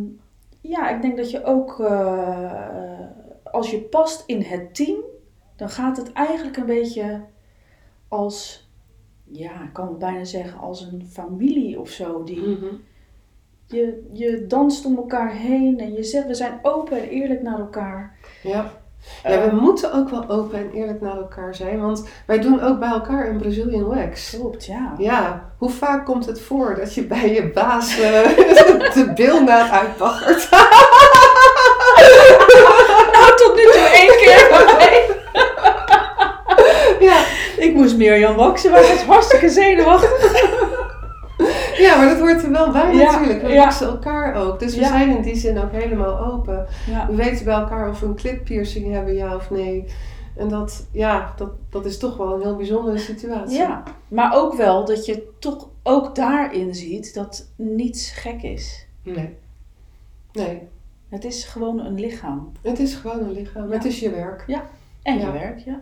ja, 0.62 0.89
ik 0.89 1.01
denk 1.01 1.17
dat 1.17 1.31
je 1.31 1.43
ook, 1.43 1.79
eh, 1.79 3.00
als 3.43 3.72
je 3.72 3.79
past 3.79 4.24
in 4.25 4.41
het 4.41 4.75
team, 4.75 4.98
dan 5.55 5.69
gaat 5.69 5.98
het 5.98 6.12
eigenlijk 6.13 6.57
een 6.57 6.65
beetje 6.65 7.22
als, 8.07 8.62
ja, 9.24 9.51
ik 9.51 9.74
kan 9.74 9.88
het 9.88 10.00
bijna 10.00 10.24
zeggen, 10.24 10.60
als 10.60 10.82
een 10.82 11.08
familie 11.12 11.80
of 11.80 11.89
zo. 11.89 12.24
Die, 12.24 12.39
Mhm. 12.39 12.65
je, 13.65 14.10
je 14.13 14.46
danst 14.48 14.86
om 14.86 14.98
elkaar 14.98 15.32
heen 15.32 15.80
en 15.80 15.94
je 15.94 16.03
zegt, 16.03 16.27
we 16.27 16.34
zijn 16.34 16.60
open 16.62 17.01
en 17.01 17.10
eerlijk 17.10 17.42
naar 17.42 17.60
elkaar. 17.60 18.15
Ja. 18.44 18.72
Ja, 19.24 19.30
we 19.30 19.36
Eh, 19.36 19.53
moeten 19.53 19.94
ook 19.94 20.10
wel 20.10 20.30
open 20.30 20.60
en 20.60 20.72
eerlijk 20.72 21.01
naar 21.01 21.18
elkaar 21.18 21.56
zijn, 21.56 21.82
want 21.82 22.08
wij 22.27 22.39
doen 22.39 22.62
ook 22.62 22.80
bij 22.80 22.89
elkaar 22.89 23.30
een 23.30 23.38
Brazilian 23.38 23.84
wax. 23.86 24.30
Klopt, 24.39 24.65
ja. 24.65 24.94
Ja, 24.98 25.51
hoe 25.58 25.70
vaak 25.70 26.06
komt 26.06 26.25
het 26.25 26.42
voor 26.42 26.75
dat 26.75 26.94
je 26.94 27.03
bij 27.06 27.34
je 27.34 27.51
baas 27.51 28.00
eh, 28.00 28.24
de 28.96 29.12
bilnaad 29.15 29.72
uitbaggert? 29.72 30.50
Nou, 33.13 33.36
tot 33.38 33.56
nu 33.56 33.63
toe 33.63 33.89
één 33.94 34.18
keer 34.18 34.50
ja. 37.10 37.24
Ik 37.74 37.80
moest 37.80 37.98
Mirjam 37.98 38.36
waksen, 38.36 38.72
maar 38.72 38.80
ik 38.84 38.88
was 38.89 39.01
hartstikke 39.03 39.50
zenuwachtig. 39.50 40.32
ja, 41.86 41.98
maar 41.98 42.10
dat 42.10 42.20
hoort 42.20 42.44
er 42.44 42.51
wel 42.51 42.72
bij 42.72 42.96
Ja, 42.96 43.12
natuurlijk. 43.12 43.42
We 43.42 43.48
ja. 43.50 43.80
elkaar 43.82 44.36
ook, 44.36 44.60
dus 44.60 44.75
we 44.75 44.82
Ja. 44.82 44.88
zijn 44.88 45.15
in 45.15 45.22
die 45.22 45.36
zin 45.36 45.58
ook 45.58 45.72
helemaal 45.72 46.20
open. 46.25 46.65
Ja. 46.89 47.08
We 47.08 47.15
weten 47.15 47.46
bij 47.46 47.53
elkaar 47.53 47.89
of 47.89 48.00
we 48.00 48.06
een 48.06 48.15
clippiercing 48.15 48.92
hebben, 48.94 49.13
ja 49.15 49.36
of 49.36 49.50
nee. 49.50 49.86
En 50.38 50.48
dat, 50.50 50.88
ja, 50.92 51.34
dat, 51.38 51.50
dat 51.70 51.86
is 51.86 51.98
toch 51.98 52.18
wel 52.18 52.34
een 52.34 52.42
heel 52.42 52.56
bijzondere 52.56 52.98
situatie. 52.98 53.58
Ja, 53.58 53.84
maar 54.08 54.36
ook 54.36 54.53
wel 54.56 54.86
dat 54.86 55.06
je 55.06 55.27
toch 55.39 55.68
ook 55.84 56.15
daarin 56.15 56.75
ziet 56.75 57.13
dat 57.13 57.48
niets 57.56 58.12
gek 58.12 58.42
is. 58.42 58.88
Nee. 59.03 59.36
Nee, 60.34 60.62
Het 61.10 61.24
is 61.25 61.44
gewoon 61.46 61.80
een 61.80 62.00
lichaam. 62.00 62.51
het 62.62 62.80
is 62.80 62.96
gewoon 62.96 63.20
een 63.20 63.32
lichaam. 63.32 63.68
Ja. 63.68 63.74
Het 63.74 63.86
is 63.86 64.00
je 64.00 64.10
werk. 64.10 64.44
En 65.03 65.18
je 65.18 65.25
Ja. 65.25 65.32
werk, 65.32 65.60
ja. 65.60 65.82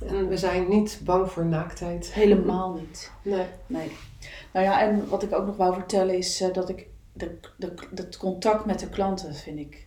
En 0.00 0.28
we 0.28 0.36
zijn 0.36 0.68
niet 0.68 1.00
bang 1.04 1.30
voor 1.30 1.44
naaktheid. 1.46 2.12
Helemaal 2.12 2.72
niet. 2.72 3.12
Nee. 3.22 3.46
Nee. 3.66 3.92
Nou 4.52 4.66
ja, 4.66 4.80
en 4.82 5.08
wat 5.08 5.22
ik 5.22 5.32
ook 5.32 5.46
nog 5.46 5.56
wou 5.56 5.74
vertellen 5.74 6.16
is 6.16 6.40
eh, 6.40 6.52
dat 6.52 6.68
ik 6.68 6.86
de, 7.12 7.38
de, 7.56 7.74
het 7.94 8.16
contact 8.16 8.64
met 8.64 8.78
de 8.80 8.88
klanten 8.88 9.34
vind 9.34 9.58
ik 9.58 9.86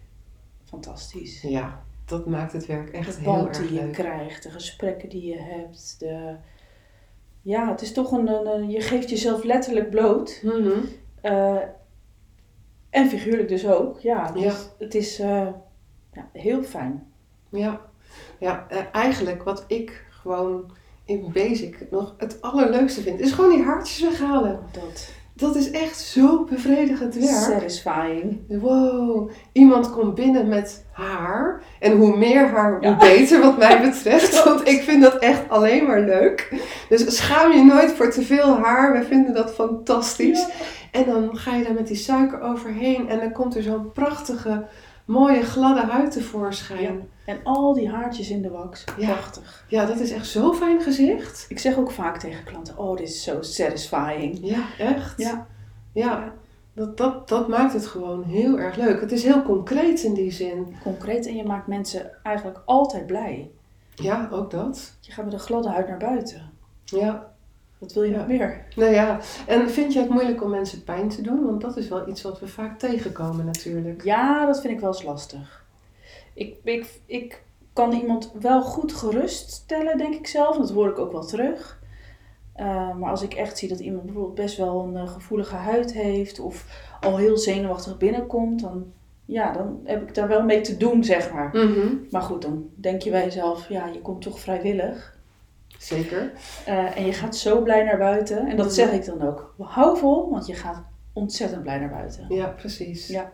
fantastisch. 0.65 1.41
Ja, 1.41 1.83
dat 2.05 2.25
maakt 2.25 2.53
het 2.53 2.65
werk 2.65 2.89
echt 2.89 3.15
de 3.15 3.21
heel 3.21 3.33
band 3.33 3.47
erg 3.47 3.57
die 3.67 3.73
je 3.73 3.83
leuk. 3.83 3.93
krijgt, 3.93 4.43
de 4.43 4.51
gesprekken 4.51 5.09
die 5.09 5.25
je 5.25 5.39
hebt. 5.39 5.95
De... 5.99 6.35
Ja, 7.41 7.71
het 7.71 7.81
is 7.81 7.93
toch 7.93 8.11
een, 8.11 8.27
een, 8.27 8.69
Je 8.69 8.81
geeft 8.81 9.09
jezelf 9.09 9.43
letterlijk 9.43 9.89
bloot. 9.89 10.39
Mhm. 10.43 10.71
eh, 11.21 11.57
en 12.89 13.09
figuurlijk 13.09 13.47
dus 13.47 13.67
ook. 13.67 13.99
Ja, 13.99 14.31
dus 14.31 14.43
Ja. 14.43 14.55
het 14.79 14.95
is 14.95 15.19
eh, 15.19 15.47
ja, 16.13 16.29
heel 16.33 16.63
fijn. 16.63 17.11
Ja, 17.49 17.86
ja 18.39 18.65
eh, 18.69 18.77
eigenlijk 18.91 19.43
wat 19.43 19.63
ik 19.67 20.05
gewoon 20.09 20.71
in 21.05 21.29
basic 21.33 21.87
nog 21.91 22.13
het 22.17 22.41
allerleukste 22.41 23.01
vind, 23.01 23.19
is 23.19 23.31
gewoon 23.31 23.51
die 23.55 23.63
haartjes 23.63 24.01
weghalen. 24.01 24.59
Dat 24.71 25.09
Dat 25.33 25.55
is 25.55 25.71
echt 25.71 25.99
zo 25.99 26.43
bevredigend 26.49 27.15
werk. 27.15 27.29
satisfying. 27.29 28.39
Wow, 28.47 29.29
iemand 29.51 29.91
komt 29.91 30.15
binnen 30.15 30.47
met 30.47 30.85
haar. 30.91 31.61
En 31.79 31.97
hoe 31.97 32.17
meer 32.17 32.47
haar, 32.47 32.77
hoe 32.85 32.95
beter 32.95 33.41
wat 33.41 33.57
mij 33.57 33.81
betreft. 33.81 34.43
Want 34.43 34.67
ik 34.67 34.81
vind 34.81 35.01
dat 35.01 35.15
echt 35.15 35.49
alleen 35.49 35.85
maar 35.85 36.01
leuk. 36.01 36.55
Dus 36.89 37.17
schaam 37.17 37.51
je 37.51 37.63
nooit 37.63 37.91
voor 37.91 38.11
te 38.11 38.21
veel 38.21 38.57
haar. 38.57 38.93
We 38.99 39.03
vinden 39.05 39.33
dat 39.33 39.53
fantastisch. 39.53 40.39
Ja. 40.39 40.53
En 40.91 41.05
dan 41.05 41.37
ga 41.37 41.55
je 41.55 41.63
daar 41.63 41.73
met 41.73 41.87
die 41.87 41.95
suiker 41.95 42.41
overheen. 42.41 43.09
En 43.09 43.19
dan 43.19 43.31
komt 43.31 43.55
er 43.55 43.63
zo'n 43.63 43.91
prachtige, 43.91 44.65
mooie, 45.07 45.41
gladde 45.41 45.81
huid 45.81 46.11
tevoorschijn. 46.11 46.81
Ja. 47.25 47.33
En 47.33 47.39
al 47.43 47.73
die 47.73 47.89
haartjes 47.89 48.29
in 48.29 48.41
de 48.41 48.49
wax. 48.49 48.83
Ja. 48.97 49.11
Prachtig. 49.11 49.65
Ja, 49.67 49.85
dat 49.85 49.99
is 49.99 50.11
echt 50.11 50.27
zo'n 50.27 50.53
fijn 50.53 50.81
gezicht. 50.81 51.45
Ik 51.49 51.59
zeg 51.59 51.77
ook 51.77 51.91
vaak 51.91 52.17
tegen 52.17 52.43
klanten, 52.43 52.77
oh, 52.77 52.97
dit 52.97 53.07
is 53.07 53.23
zo 53.23 53.41
satisfying. 53.41 54.39
Ja, 54.41 54.65
echt. 54.77 55.17
Ja. 55.17 55.47
Ja, 55.93 56.33
dat, 56.73 56.97
dat, 56.97 57.27
dat 57.27 57.47
maakt 57.47 57.73
het 57.73 57.87
gewoon 57.87 58.23
heel 58.23 58.59
erg 58.59 58.75
leuk. 58.75 59.01
Het 59.01 59.11
is 59.11 59.23
heel 59.23 59.43
concreet 59.43 60.03
in 60.03 60.13
die 60.13 60.31
zin. 60.31 60.75
Concreet 60.83 61.27
en 61.27 61.35
je 61.35 61.43
maakt 61.43 61.67
mensen 61.67 62.11
eigenlijk 62.23 62.61
altijd 62.65 63.05
blij. 63.05 63.51
Ja, 63.95 64.27
ook 64.31 64.51
dat. 64.51 64.97
Je 64.99 65.11
gaat 65.11 65.25
met 65.25 65.33
een 65.33 65.39
gladde 65.39 65.69
huid 65.69 65.87
naar 65.87 65.97
buiten. 65.97 66.51
Ja, 66.85 67.31
Wat 67.77 67.93
wil 67.93 68.03
je 68.03 68.11
Ja. 68.11 68.17
nog 68.17 68.27
meer? 68.27 68.65
nou 68.75 68.91
ja. 68.91 69.19
En 69.47 69.69
vind 69.69 69.93
je 69.93 69.99
het 69.99 70.09
moeilijk 70.09 70.43
om 70.43 70.49
mensen 70.49 70.83
pijn 70.83 71.09
te 71.09 71.21
doen? 71.21 71.45
Want 71.45 71.61
dat 71.61 71.77
is 71.77 71.87
wel 71.87 72.07
iets 72.09 72.21
wat 72.21 72.39
we 72.39 72.47
vaak 72.47 72.79
tegenkomen 72.79 73.45
natuurlijk. 73.45 74.03
Ja, 74.03 74.45
dat 74.45 74.61
vind 74.61 74.73
ik 74.73 74.79
wel 74.79 74.89
eens 74.89 75.03
lastig. 75.03 75.65
Ik, 76.33 76.55
ik, 76.63 76.99
ik 77.05 77.43
kan 77.73 77.91
iemand 77.93 78.31
wel 78.39 78.61
goed 78.61 78.93
geruststellen, 78.93 79.97
denk 79.97 80.13
ik 80.15 80.27
zelf. 80.27 80.57
Dat 80.57 80.71
hoor 80.71 80.89
ik 80.89 80.97
ook 80.99 81.11
wel 81.11 81.25
terug. 81.25 81.79
Eh, 82.53 82.95
maar 82.95 83.09
als 83.09 83.21
ik 83.21 83.33
echt 83.33 83.57
zie 83.57 83.69
dat 83.69 83.79
iemand 83.79 84.03
bijvoorbeeld 84.05 84.35
best 84.35 84.57
wel 84.57 84.83
een 84.83 84.95
eh, 84.95 85.07
gevoelige 85.09 85.55
huid 85.55 85.93
heeft 85.93 86.39
of 86.39 86.65
al 87.01 87.17
heel 87.17 87.37
zenuwachtig 87.37 87.97
binnenkomt, 87.97 88.61
dan, 88.61 88.85
ja, 89.25 89.51
dan 89.53 89.79
heb 89.83 90.01
ik 90.01 90.15
daar 90.15 90.27
wel 90.27 90.43
mee 90.43 90.61
te 90.61 90.77
doen, 90.77 91.03
zeg 91.03 91.33
maar. 91.33 91.49
Mhm, 91.53 91.87
Maar 92.11 92.21
goed, 92.21 92.41
dan 92.41 92.69
denk 92.75 93.01
je 93.01 93.09
bij 93.11 93.23
jezelf, 93.23 93.69
ja, 93.69 93.85
je 93.87 94.01
komt 94.01 94.21
toch 94.21 94.39
vrijwillig. 94.39 95.16
Zeker. 95.79 96.31
Eh, 96.65 96.97
en 96.97 97.05
je 97.05 97.13
gaat 97.13 97.35
zo 97.35 97.61
blij 97.61 97.83
naar 97.83 97.97
buiten. 97.97 98.47
En 98.47 98.55
dat 98.57 98.65
Mhm. 98.65 98.75
zeg 98.75 98.91
ik 98.91 99.05
dan 99.05 99.21
ook. 99.27 99.53
Hou 99.57 99.97
vol, 99.97 100.29
want 100.29 100.47
je 100.47 100.53
gaat 100.53 100.81
ontzettend 101.13 101.61
blij 101.63 101.79
naar 101.79 101.89
buiten. 101.89 102.25
Ja, 102.29 102.45
precies. 102.47 103.07
Ja. 103.07 103.31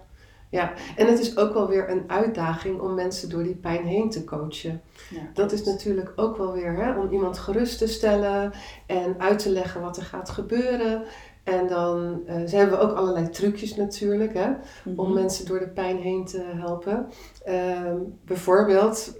Ja, 0.49 0.73
en 0.95 1.07
het 1.07 1.19
is 1.19 1.37
ook 1.37 1.53
wel 1.53 1.67
weer 1.67 1.89
een 1.89 2.03
uitdaging 2.07 2.79
om 2.81 2.93
mensen 2.93 3.29
door 3.29 3.43
die 3.43 3.55
pijn 3.55 3.85
heen 3.85 4.09
te 4.09 4.23
coachen. 4.23 4.81
Ja, 5.09 5.19
Dat 5.33 5.51
is 5.51 5.63
natuurlijk 5.63 6.13
ook 6.15 6.37
wel 6.37 6.53
weer 6.53 6.75
hè, 6.75 6.99
om 6.99 7.11
iemand 7.11 7.37
gerust 7.37 7.77
te 7.77 7.87
stellen 7.87 8.51
en 8.85 9.15
uit 9.17 9.39
te 9.39 9.49
leggen 9.49 9.81
wat 9.81 9.97
er 9.97 10.03
gaat 10.03 10.29
gebeuren. 10.29 11.03
En 11.43 11.67
dan 11.67 12.21
ze 12.47 12.55
hebben 12.55 12.77
we 12.77 12.83
ook 12.83 12.97
allerlei 12.97 13.29
trucjes 13.29 13.75
natuurlijk 13.75 14.33
hè, 14.33 14.49
Mhm. 14.85 14.99
om 14.99 15.13
mensen 15.13 15.45
door 15.45 15.59
de 15.59 15.67
pijn 15.67 15.97
heen 15.97 16.25
te 16.25 16.43
helpen. 16.55 17.07
Ehm, 17.43 17.97
bijvoorbeeld, 18.25 19.13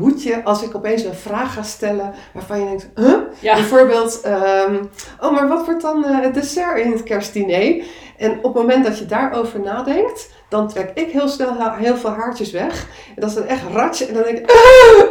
hoedje 0.00 0.44
als 0.44 0.62
ik 0.62 0.76
opeens 0.76 1.04
een 1.04 1.14
vraag 1.14 1.54
ga 1.54 1.62
stellen 1.62 2.14
waarvan 2.34 2.60
je 2.60 2.64
denkt, 2.66 2.88
huh? 2.94 3.18
Ja. 3.40 3.54
Bijvoorbeeld, 3.54 4.20
ehm, 4.20 4.84
oh 5.20 5.32
maar 5.32 5.48
wat 5.48 5.64
wordt 5.64 5.82
dan 5.82 6.04
eh, 6.04 6.20
het 6.20 6.34
dessert 6.34 6.78
in 6.78 6.92
het 6.92 7.02
kerstdiner? 7.02 7.84
En 8.16 8.36
op 8.36 8.42
het 8.42 8.54
moment 8.54 8.84
dat 8.84 8.98
je 8.98 9.06
daarover 9.06 9.60
nadenkt, 9.60 10.30
dan 10.48 10.68
trek 10.68 10.90
ik 10.94 11.10
heel 11.10 11.28
snel 11.28 11.74
heel 11.74 11.96
veel 11.96 12.10
haartjes 12.10 12.50
weg. 12.50 12.86
En 13.14 13.20
dat 13.20 13.30
is 13.30 13.34
dan 13.36 13.44
echt 13.44 13.62
ratje. 13.72 14.06
En 14.06 14.14
dan 14.14 14.22
denk 14.22 14.38
ik, 14.38 14.50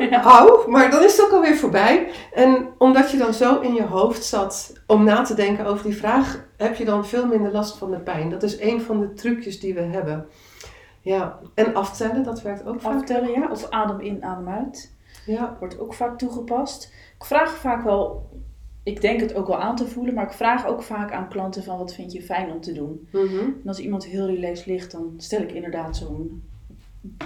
Ja. 0.10 0.24
au, 0.24 0.70
maar 0.70 0.92
dan 0.92 1.04
is 1.04 1.18
het 1.18 1.26
ook 1.26 1.32
alweer 1.32 1.56
voorbij. 1.56 2.08
En 2.34 2.68
omdat 2.78 3.12
je 3.12 3.18
dan 3.18 3.34
zo 3.34 3.60
in 3.60 3.74
je 3.74 3.84
hoofd 3.84 4.24
zat 4.24 4.74
om 4.88 5.04
na 5.04 5.22
te 5.22 5.34
denken 5.34 5.66
over 5.66 5.84
die 5.84 5.98
vraag, 5.98 6.46
heb 6.58 6.76
je 6.76 6.86
dan 6.86 7.06
veel 7.06 7.26
minder 7.26 7.52
last 7.52 7.78
van 7.78 7.92
de 7.92 8.00
pijn. 8.00 8.30
Dat 8.30 8.44
is 8.44 8.60
een 8.62 8.82
van 8.82 9.00
de 9.00 9.14
trucjes 9.14 9.60
die 9.60 9.74
we 9.74 9.82
hebben. 9.82 10.26
Ja, 11.02 11.40
en 11.54 11.76
aftellen, 11.76 12.24
dat 12.24 12.42
werkt 12.42 12.66
ook 12.66 12.82
vaak. 12.82 12.94
Aftellen, 12.94 13.30
ja. 13.32 13.48
Of 13.52 13.70
adem 13.70 14.00
in, 14.00 14.24
adem 14.24 14.50
uit. 14.50 14.92
Ja, 15.26 15.56
Wordt 15.60 15.80
ook 15.80 15.94
vaak 15.94 16.18
toegepast. 16.18 16.94
Ik 17.18 17.26
vraag 17.26 17.56
vaak 17.56 17.84
wel, 17.84 18.30
ik 18.84 19.02
denk 19.02 19.20
het 19.20 19.34
ook 19.34 19.48
wel 19.48 19.60
aan 19.60 19.76
te 19.76 19.88
voelen, 19.88 20.14
maar 20.14 20.26
ik 20.26 20.32
vraag 20.32 20.68
ook 20.68 20.82
vaak 20.84 21.12
aan 21.12 21.30
klanten 21.30 21.64
van 21.64 21.78
wat 21.78 21.94
vind 21.94 22.12
je 22.12 22.22
fijn 22.22 22.52
om 22.52 22.62
te 22.62 22.72
doen. 22.74 23.08
mhm. 23.12 23.38
En 23.40 23.62
als 23.66 23.80
iemand 23.80 24.06
heel 24.06 24.26
relaxed 24.26 24.66
ligt, 24.66 24.92
dan 24.92 25.14
stel 25.18 25.42
ik 25.42 25.52
inderdaad 25.52 25.98
zo'n 25.98 26.44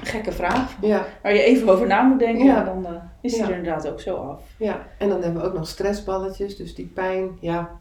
gekke 0.03 0.31
vraag. 0.31 0.77
ja, 0.81 1.05
Waar 1.23 1.33
je 1.33 1.43
even 1.43 1.69
over 1.69 1.87
na 1.87 2.01
moet 2.01 2.19
denken, 2.19 2.45
Ja. 2.45 2.59
en 2.59 2.65
dan 2.65 2.85
eh, 2.85 3.01
is 3.21 3.31
die 3.33 3.41
Ja. 3.41 3.49
er 3.49 3.55
inderdaad 3.57 3.87
ook 3.87 3.99
zo 3.99 4.15
af. 4.15 4.41
ja. 4.57 4.87
En 4.97 5.09
dan 5.09 5.21
hebben 5.21 5.41
we 5.41 5.47
ook 5.47 5.53
nog 5.53 5.67
stressballetjes, 5.67 6.57
dus 6.57 6.75
die 6.75 6.85
pijn, 6.85 7.29
ja, 7.39 7.79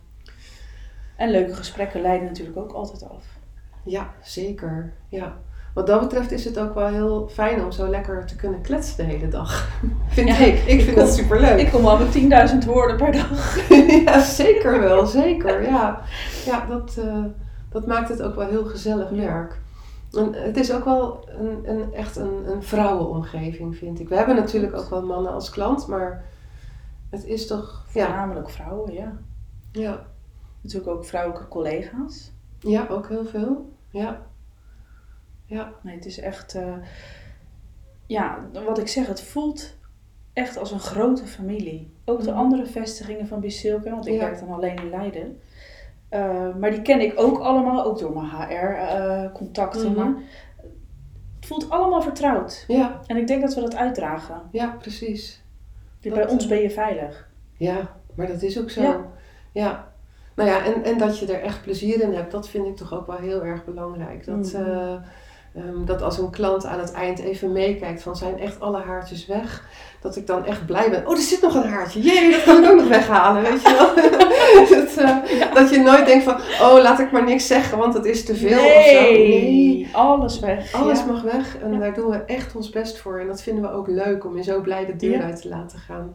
En 1.16 1.30
leuke 1.30 1.54
gesprekken 1.54 2.00
leiden 2.00 2.26
natuurlijk 2.26 2.56
ook 2.58 2.72
altijd 2.72 3.08
af. 3.08 3.24
Ja, 3.84 4.10
zeker. 4.22 4.92
Ja. 5.08 5.36
Wat 5.74 5.86
dat 5.86 6.00
betreft 6.00 6.30
is 6.32 6.44
het 6.44 6.58
ook 6.58 6.74
wel 6.74 6.86
heel 6.86 7.28
fijn 7.32 7.64
om 7.64 7.72
zo 7.72 7.88
lekker 7.88 8.26
te 8.26 8.36
kunnen 8.36 8.60
kletsen 8.60 8.96
de 8.96 9.12
hele 9.12 9.28
dag. 9.28 9.68
Vind 10.08 10.28
Ja, 10.28 10.36
ik. 10.36 10.54
Ik 10.58 10.80
vind 10.80 10.96
kom- 10.96 11.04
dat 11.04 11.14
superleuk. 11.14 11.60
Ik 11.60 11.70
kom 11.70 11.86
al 11.86 11.98
met 11.98 12.50
10.000 12.52 12.66
woorden 12.66 12.96
per 12.96 13.12
dag. 13.12 13.68
ja, 14.04 14.20
zeker 14.20 14.80
wel. 14.80 15.06
Zeker. 15.06 15.62
Ja, 15.62 16.00
ja 16.44 16.66
dat, 16.66 16.96
eh, 17.04 17.24
dat 17.70 17.86
maakt 17.86 18.08
het 18.08 18.22
ook 18.22 18.34
wel 18.34 18.48
heel 18.48 18.64
gezellig 18.64 19.08
werk. 19.10 19.60
En 20.12 20.32
het 20.34 20.56
is 20.56 20.72
ook 20.72 20.84
wel 20.84 21.28
een, 21.38 21.58
een, 21.70 21.94
echt 21.94 22.16
een, 22.16 22.50
een 22.50 22.62
vrouwenomgeving, 22.62 23.76
vind 23.76 24.00
ik. 24.00 24.08
We 24.08 24.14
hebben 24.16 24.36
natuurlijk 24.36 24.76
ook 24.76 24.90
wel 24.90 25.02
mannen 25.02 25.32
als 25.32 25.50
klant, 25.50 25.86
maar 25.86 26.24
het 27.10 27.24
is 27.24 27.46
toch... 27.46 27.84
Ja, 27.92 28.06
Voornamelijk 28.06 28.50
vrouwen, 28.50 28.92
ja. 28.92 29.12
ja, 29.72 30.06
Natuurlijk 30.62 30.92
ook 30.96 31.04
vrouwelijke 31.04 31.48
collega's. 31.48 32.32
ja 32.58 32.86
ook 32.90 33.08
heel 33.08 33.24
veel. 33.24 33.72
Ja. 33.90 34.20
Ja. 35.52 35.72
Nee, 35.82 35.94
het 35.94 36.06
is 36.06 36.18
echt... 36.20 36.54
eh, 36.54 36.74
ja, 38.06 38.38
wat 38.66 38.78
ik 38.78 38.88
zeg, 38.88 39.06
het 39.06 39.22
voelt 39.22 39.76
echt 40.32 40.56
als 40.58 40.70
een 40.70 40.80
grote 40.80 41.26
familie. 41.26 41.92
Ook 42.04 42.22
de 42.22 42.30
Mhm. 42.30 42.38
andere 42.38 42.66
vestigingen 42.66 43.26
van 43.26 43.40
Bisilke, 43.40 43.90
want 43.90 44.06
ik 44.06 44.12
Ja. 44.14 44.18
werk 44.20 44.38
dan 44.38 44.48
alleen 44.52 44.76
in 44.76 44.90
Leiden. 44.90 45.40
Eh, 46.08 46.54
maar 46.56 46.70
die 46.70 46.82
ken 46.82 47.00
ik 47.00 47.12
ook 47.16 47.38
allemaal, 47.38 47.84
ook 47.84 47.98
door 47.98 48.12
mijn 48.12 48.26
HR-contacten. 48.30 49.90
Mhm. 49.92 50.00
Maar 50.00 50.14
het 51.36 51.46
voelt 51.46 51.70
allemaal 51.70 52.02
vertrouwd. 52.02 52.64
Ja, 52.68 53.00
En 53.06 53.16
ik 53.16 53.26
denk 53.26 53.42
dat 53.42 53.54
we 53.54 53.60
dat 53.60 53.76
uitdragen. 53.76 54.42
ja, 54.52 54.76
precies. 54.78 55.42
Dat, 56.00 56.14
Bij 56.14 56.28
ons 56.28 56.42
eh, 56.42 56.48
ben 56.48 56.60
je 56.62 56.70
veilig. 56.70 57.28
Ja, 57.56 57.96
maar 58.14 58.26
dat 58.26 58.42
is 58.42 58.60
ook 58.60 58.70
zo. 58.70 58.82
Ja. 58.82 59.00
Ja. 59.52 59.90
Nou 60.36 60.48
ja, 60.48 60.64
en, 60.64 60.84
en 60.84 60.98
dat 60.98 61.18
je 61.18 61.32
er 61.32 61.42
echt 61.42 61.62
plezier 61.62 62.02
in 62.02 62.12
hebt, 62.14 62.30
dat 62.32 62.48
vind 62.48 62.66
ik 62.66 62.76
toch 62.76 62.94
ook 62.94 63.06
wel 63.06 63.16
heel 63.16 63.44
erg 63.44 63.64
belangrijk. 63.64 64.24
Dat, 64.24 64.52
Mhm. 64.52 64.62
eh, 64.62 64.94
ehm, 65.54 65.84
dat 65.84 66.02
als 66.02 66.18
een 66.18 66.30
klant 66.30 66.66
aan 66.66 66.78
het 66.78 66.92
eind 66.92 67.18
even 67.18 67.52
meekijkt 67.52 68.02
van 68.02 68.16
zijn 68.16 68.38
echt 68.38 68.60
alle 68.60 68.80
haartjes 68.80 69.26
weg, 69.26 69.64
dat 70.00 70.16
ik 70.16 70.26
dan 70.26 70.44
echt 70.44 70.66
blij 70.66 70.90
ben. 70.90 71.06
Oh, 71.06 71.12
er 71.12 71.22
zit 71.22 71.40
nog 71.42 71.54
een 71.54 71.70
haartje. 71.70 72.00
Jee, 72.00 72.30
dat 72.30 72.42
kan 72.42 72.64
ik 72.64 72.70
ook 72.70 72.76
nog 72.76 72.88
weghalen, 72.88 73.42
weet 73.42 73.62
je 73.62 73.72
wel. 73.72 73.94
dat, 74.78 74.96
eh, 74.96 75.54
dat 75.54 75.70
je 75.70 75.78
nooit 75.78 76.06
denkt 76.06 76.24
van, 76.24 76.34
oh, 76.34 76.82
laat 76.82 76.98
ik 76.98 77.12
maar 77.12 77.24
niks 77.24 77.46
zeggen, 77.46 77.78
want 77.78 77.94
het 77.94 78.04
is 78.04 78.24
te 78.24 78.34
veel 78.34 78.58
of 78.64 78.84
zo. 78.84 79.00
Nee. 79.00 79.88
alles 79.92 80.40
weg. 80.40 80.72
Alles 80.72 80.98
ja. 80.98 81.04
mag 81.06 81.22
weg 81.22 81.58
en 81.58 81.72
Ja. 81.72 81.78
daar 81.78 81.94
doen 81.94 82.10
we 82.10 82.16
echt 82.16 82.56
ons 82.56 82.70
best 82.70 82.98
voor. 82.98 83.20
En 83.20 83.26
dat 83.26 83.42
vinden 83.42 83.62
we 83.64 83.70
ook 83.70 83.86
leuk 83.88 84.24
om 84.24 84.36
je 84.36 84.42
zo 84.42 84.60
blij 84.60 84.86
de 84.86 84.96
deur 84.96 85.22
uit 85.22 85.42
te 85.42 85.48
laten 85.48 85.78
gaan. 85.78 86.14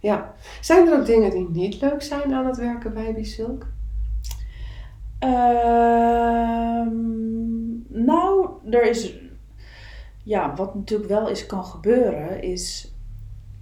Ja. 0.00 0.34
Zijn 0.60 0.88
er 0.88 0.98
ook 0.98 1.06
dingen 1.06 1.30
die 1.30 1.48
niet 1.50 1.80
leuk 1.80 2.02
zijn 2.02 2.34
aan 2.34 2.46
het 2.46 2.56
werken 2.56 2.94
bij 2.94 3.14
Bisilk? 3.14 3.66
Ehm, 5.22 6.94
nou, 8.04 8.48
er 8.70 8.82
is. 8.90 9.14
Ja, 10.22 10.54
wat 10.56 10.74
natuurlijk 10.74 11.10
wel 11.10 11.28
eens 11.28 11.46
kan 11.46 11.64
gebeuren, 11.64 12.42
is 12.42 12.92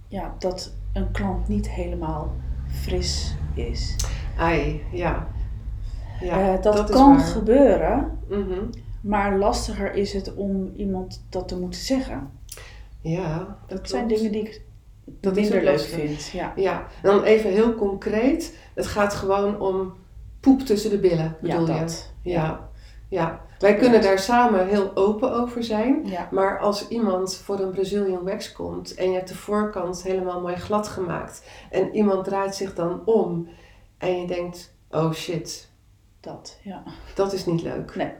ja, 0.07 0.35
dat 0.39 0.73
een 0.93 1.11
klant 1.11 1.47
niet 1.47 1.69
helemaal 1.69 2.33
fris 2.67 3.35
is. 3.53 3.95
Ai, 4.37 4.83
ja. 4.91 5.27
Ja, 6.21 6.53
Eh, 6.55 6.61
dat, 6.61 6.89
kan 6.89 7.19
gebeuren, 7.19 8.19
Mhm. 8.29 8.59
maar 9.01 9.37
lastiger 9.37 9.93
is 9.93 10.13
het 10.13 10.33
om 10.33 10.71
iemand 10.75 11.25
dat 11.29 11.47
te 11.47 11.59
moeten 11.59 11.79
zeggen. 11.81 12.29
Ja, 13.01 13.37
dat 13.67 13.77
Dat 13.77 13.89
zijn 13.89 14.07
dingen 14.07 14.31
die 14.31 14.41
ik 14.41 14.61
Dat 15.19 15.35
minder 15.35 15.63
leuk 15.63 15.79
vindt. 15.79 16.27
Ja. 16.27 16.53
Ja, 16.55 16.79
en 16.79 17.09
dan 17.09 17.23
even 17.23 17.49
heel 17.51 17.75
concreet. 17.75 18.57
Het 18.73 18.87
gaat 18.87 19.13
gewoon 19.13 19.59
om 19.59 19.93
poep 20.41 20.59
tussen 20.61 20.89
de 20.89 20.97
billen, 20.99 21.37
Ja, 21.41 21.57
bedoel 21.57 21.73
je? 21.75 21.79
dat. 21.79 22.13
Ja, 22.23 22.69
ja. 23.09 23.41
Wij 23.59 23.75
kunnen 23.75 24.01
daar 24.01 24.19
samen 24.19 24.67
heel 24.67 24.95
open 24.95 25.33
over 25.33 25.63
zijn. 25.63 26.01
Ja. 26.05 26.27
Maar 26.31 26.59
als 26.59 26.87
iemand 26.87 27.35
voor 27.35 27.59
een 27.59 27.71
Brazilian 27.71 28.23
wax 28.23 28.51
komt 28.51 28.93
en 28.93 29.09
je 29.09 29.15
hebt 29.15 29.27
de 29.27 29.35
voorkant 29.35 30.03
helemaal 30.03 30.41
mooi 30.41 30.55
glad 30.55 30.87
gemaakt 30.87 31.49
en 31.69 31.95
iemand 31.95 32.23
draait 32.25 32.55
zich 32.55 32.73
dan 32.75 33.01
om 33.05 33.47
en 33.97 34.19
je 34.21 34.27
denkt, 34.27 34.75
oh 34.89 35.11
shit, 35.11 35.69
Dat, 36.19 36.59
ja. 36.63 36.83
dat 37.15 37.33
is 37.33 37.45
niet 37.45 37.61
leuk. 37.61 37.95
Nee. 37.95 38.11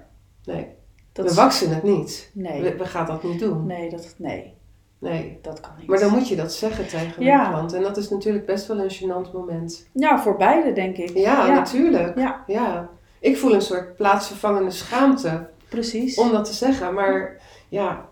Nee, 0.44 0.68
Dat 1.12 1.26
we 1.30 1.34
waksen 1.34 1.74
het 1.74 1.84
niet. 1.84 2.32
Nee. 2.34 2.62
We, 2.62 2.76
we 2.76 2.86
gaan 2.86 3.06
dat 3.06 3.24
niet 3.24 3.40
doen. 3.40 3.66
Nee, 3.66 3.90
dat, 3.90 4.14
nee, 4.18 4.58
Nee. 5.02 5.40
dat 5.42 5.60
kan 5.60 5.72
niet. 5.78 5.88
Maar 5.88 6.00
dan 6.00 6.12
moet 6.12 6.28
je 6.28 6.36
dat 6.36 6.54
zeggen 6.54 6.88
tegen 6.88 7.24
Ja. 7.24 7.44
een 7.46 7.52
klant. 7.52 7.74
En 7.74 7.82
dat 7.82 7.98
is 7.98 8.10
natuurlijk 8.10 8.46
best 8.46 8.68
wel 8.68 8.80
een 8.80 8.92
gênant 8.92 9.32
moment. 9.34 9.88
Ja, 9.94 10.20
voor 10.20 10.38
beide 10.38 10.74
denk 10.74 10.98
ik. 10.98 11.18
Ja, 11.18 11.46
ja. 11.46 11.54
natuurlijk. 11.54 12.18
Ja. 12.18 12.44
Ja. 12.48 12.90
Ik 13.20 13.38
voel 13.38 13.54
een 13.54 13.62
soort 13.62 13.96
plaatsvervangende 13.96 14.72
schaamte 14.72 15.48
Precies. 15.70 16.18
om 16.18 16.32
dat 16.32 16.46
te 16.46 16.54
zeggen. 16.54 16.94
Maar 16.94 17.42
ja, 17.70 18.10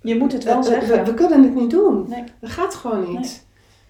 Je 0.00 0.16
moet 0.18 0.32
het 0.32 0.44
wel 0.44 0.56
eh, 0.56 0.62
zeggen. 0.62 0.98
we, 0.98 1.04
we 1.04 1.14
kunnen 1.14 1.42
het 1.42 1.54
niet 1.54 1.70
doen. 1.70 2.06
Nee. 2.08 2.24
Dat 2.40 2.50
gaat 2.50 2.74
gewoon 2.74 3.14
niet. 3.16 3.46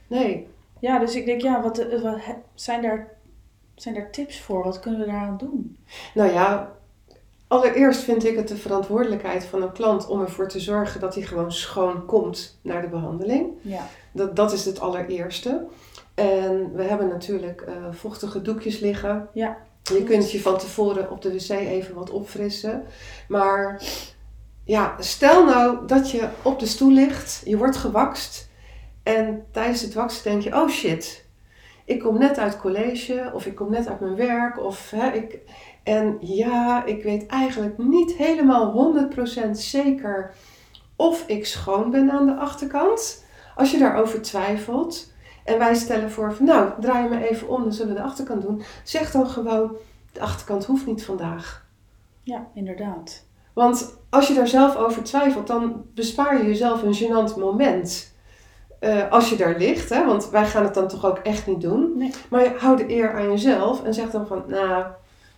Nee. 0.06 0.48
Ja, 0.78 0.98
dus 0.98 1.14
ik 1.14 1.26
denk, 1.26 1.40
ja, 1.40 1.62
wat, 1.62 1.78
eh, 1.78 2.02
wat 2.02 2.18
zijn, 2.54 2.82
daar, 2.82 3.08
zijn 3.74 3.94
daar 3.94 4.10
tips 4.10 4.40
voor? 4.40 4.64
Wat 4.64 4.80
kunnen 4.80 5.00
we 5.00 5.06
daaraan 5.06 5.36
doen? 5.36 5.76
Nou 6.14 6.32
ja, 6.32 6.72
allereerst 7.50 8.00
vind 8.00 8.24
ik 8.24 8.36
het 8.36 8.48
de 8.48 8.56
verantwoordelijkheid 8.56 9.44
van 9.44 9.62
een 9.62 9.72
klant 9.72 10.06
om 10.06 10.20
ervoor 10.20 10.48
te 10.48 10.60
zorgen 10.60 11.00
dat 11.00 11.14
hij 11.14 11.24
gewoon 11.24 11.52
schoon 11.52 12.06
komt 12.06 12.58
naar 12.62 12.82
de 12.82 12.88
behandeling. 12.88 13.46
Ja. 13.60 13.86
Dat, 14.12 14.36
dat 14.36 14.52
is 14.52 14.64
het 14.64 14.80
allereerste. 14.80 15.66
En 16.14 16.72
we 16.74 16.82
hebben 16.82 17.08
natuurlijk 17.08 17.60
eh, 17.60 17.74
vochtige 17.90 18.42
doekjes 18.42 18.78
liggen. 18.78 19.28
Ja. 19.32 19.56
Je 19.82 20.04
kunt 20.04 20.32
je 20.32 20.40
van 20.40 20.58
tevoren 20.58 21.10
op 21.10 21.22
de 21.22 21.32
wc 21.32 21.48
even 21.48 21.94
wat 21.94 22.10
opfrissen. 22.10 22.84
Maar 23.28 23.82
ja, 24.64 24.94
stel 24.98 25.44
nou 25.44 25.86
dat 25.86 26.10
je 26.10 26.28
op 26.42 26.58
de 26.58 26.66
stoel 26.66 26.92
ligt, 26.92 27.42
je 27.44 27.56
wordt 27.56 27.76
gewakst. 27.76 28.48
En 29.02 29.44
tijdens 29.50 29.82
het 29.82 29.94
waksen 29.94 30.30
denk 30.30 30.42
je, 30.42 30.54
oh 30.54 30.68
shit, 30.68 31.24
ik 31.84 32.00
kom 32.00 32.18
net 32.18 32.38
uit 32.38 32.58
college 32.58 33.30
of 33.34 33.46
ik 33.46 33.54
kom 33.54 33.70
net 33.70 33.88
uit 33.88 34.00
mijn 34.00 34.16
werk. 34.16 34.64
Of, 34.64 34.90
hè, 34.90 35.10
ik, 35.10 35.38
en 35.90 36.16
ja, 36.20 36.84
ik 36.84 37.02
weet 37.02 37.26
eigenlijk 37.26 37.78
niet 37.78 38.12
helemaal 38.12 38.94
100% 39.46 39.50
zeker 39.50 40.34
of 40.96 41.24
ik 41.26 41.46
schoon 41.46 41.90
ben 41.90 42.10
aan 42.10 42.26
de 42.26 42.34
achterkant. 42.34 43.24
Als 43.56 43.70
je 43.70 43.78
daarover 43.78 44.22
twijfelt. 44.22 45.12
En 45.44 45.58
wij 45.58 45.74
stellen 45.74 46.10
voor 46.10 46.34
van 46.34 46.46
nou, 46.46 46.70
draai 46.80 47.02
je 47.02 47.08
me 47.08 47.28
even 47.28 47.48
om, 47.48 47.62
dan 47.62 47.72
zullen 47.72 47.94
we 47.94 48.00
de 48.00 48.06
achterkant 48.06 48.42
doen. 48.42 48.62
Zeg 48.84 49.10
dan 49.10 49.26
gewoon, 49.26 49.76
de 50.12 50.20
achterkant 50.20 50.64
hoeft 50.64 50.86
niet 50.86 51.04
vandaag. 51.04 51.66
ja, 52.22 52.46
inderdaad. 52.54 53.26
Want 53.52 53.98
als 54.10 54.28
je 54.28 54.34
daar 54.34 54.48
zelf 54.48 54.76
over 54.76 55.02
twijfelt, 55.02 55.46
dan 55.46 55.84
bespaar 55.94 56.38
je 56.38 56.46
jezelf 56.46 56.82
een 56.82 56.96
gênant 56.96 57.38
moment. 57.38 58.14
Eh, 58.78 59.10
als 59.10 59.30
je 59.30 59.36
daar 59.36 59.58
ligt, 59.58 59.88
hè, 59.88 60.06
want 60.06 60.30
wij 60.30 60.46
gaan 60.46 60.64
het 60.64 60.74
dan 60.74 60.88
toch 60.88 61.04
ook 61.04 61.18
echt 61.18 61.46
niet 61.46 61.60
doen. 61.60 61.92
Nee. 61.96 62.12
Maar 62.30 62.54
hou 62.58 62.76
de 62.76 62.90
eer 62.90 63.12
aan 63.12 63.30
jezelf 63.30 63.84
en 63.84 63.94
zeg 63.94 64.10
dan 64.10 64.26
van, 64.26 64.44
nou, 64.46 64.84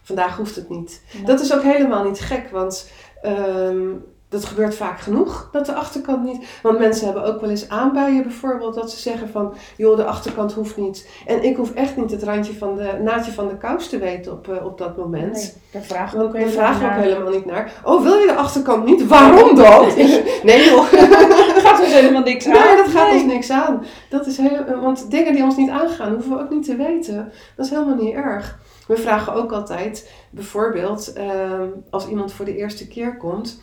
vandaag 0.02 0.36
hoeft 0.36 0.56
het 0.56 0.68
niet. 0.68 1.02
Dat 1.24 1.40
is 1.40 1.54
ook 1.54 1.62
helemaal 1.62 2.04
niet 2.04 2.20
gek, 2.20 2.48
want 2.50 2.90
ehm, 3.22 3.88
dat 4.32 4.44
gebeurt 4.44 4.74
vaak 4.74 5.00
genoeg, 5.00 5.48
dat 5.52 5.66
de 5.66 5.74
achterkant 5.74 6.24
niet. 6.24 6.46
Want 6.62 6.78
mensen 6.78 7.04
hebben 7.04 7.24
ook 7.24 7.40
wel 7.40 7.50
eens 7.50 7.68
aanbuien 7.68 8.22
bijvoorbeeld, 8.22 8.74
dat 8.74 8.90
ze 8.90 9.00
zeggen 9.00 9.28
van, 9.28 9.54
joh, 9.76 9.96
de 9.96 10.04
achterkant 10.04 10.52
hoeft 10.52 10.76
niet. 10.76 11.08
En 11.26 11.44
ik 11.44 11.56
hoef 11.56 11.72
echt 11.74 11.96
niet 11.96 12.10
het 12.10 12.22
randje 12.22 12.54
van 12.54 12.76
de, 12.76 12.98
naadje 13.02 13.32
van 13.32 13.48
de 13.48 13.56
kous 13.56 13.88
te 13.88 13.98
weten 13.98 14.32
op, 14.32 14.48
eh, 14.48 14.64
op 14.64 14.78
dat 14.78 14.96
moment. 14.96 15.32
Nee, 15.32 15.52
daar 15.72 15.82
vragen 15.82 16.18
we 16.18 16.24
ook 16.24 16.32
helemaal 16.32 16.54
vragen 16.54 16.86
ook 16.86 17.02
helemaal 17.02 17.32
niet 17.32 17.46
naar. 17.46 17.72
Oh, 17.84 18.02
wil 18.02 18.14
je 18.14 18.26
de 18.26 18.34
achterkant 18.34 18.84
niet? 18.84 19.06
Waarom 19.06 19.54
dan? 19.56 19.86
nee 20.42 20.64
joh. 20.64 20.84
gaat 21.64 21.80
ons 21.80 21.92
helemaal 21.92 22.22
niks 22.22 22.46
aan. 22.46 22.52
Nee, 22.52 22.76
dat 22.76 22.88
gaat 22.88 23.10
Nee. 23.10 23.22
ons 23.22 23.32
niks 23.32 23.50
aan. 23.50 23.84
Dat 24.08 24.26
is 24.26 24.36
heel, 24.36 24.64
want 24.80 25.10
dingen 25.10 25.32
die 25.32 25.42
ons 25.42 25.56
niet 25.56 25.70
aangaan, 25.70 26.12
hoeven 26.12 26.30
we 26.36 26.42
ook 26.42 26.50
niet 26.50 26.64
te 26.64 26.76
weten. 26.76 27.32
Dat 27.56 27.66
is 27.66 27.72
helemaal 27.72 27.96
niet 27.96 28.14
erg. 28.14 28.58
We 28.92 28.98
vragen 28.98 29.34
ook 29.34 29.52
altijd, 29.52 30.10
bijvoorbeeld, 30.30 31.12
ehm, 31.12 31.68
als 31.90 32.08
iemand 32.08 32.32
voor 32.32 32.44
de 32.44 32.56
eerste 32.56 32.88
keer 32.88 33.16
komt, 33.16 33.62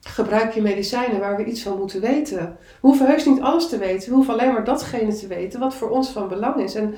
gebruik 0.00 0.52
je 0.52 0.62
medicijnen 0.62 1.20
waar 1.20 1.36
we 1.36 1.44
iets 1.44 1.62
van 1.62 1.78
moeten 1.78 2.00
weten. 2.00 2.38
We 2.56 2.56
hoeven 2.80 3.06
heus 3.06 3.24
niet 3.24 3.40
alles 3.40 3.68
te 3.68 3.78
weten. 3.78 4.08
We 4.08 4.14
hoeven 4.14 4.34
alleen 4.34 4.52
maar 4.52 4.64
datgene 4.64 5.14
te 5.14 5.26
weten 5.26 5.60
wat 5.60 5.74
voor 5.74 5.90
ons 5.90 6.10
van 6.10 6.28
belang 6.28 6.56
is. 6.56 6.74
En 6.74 6.94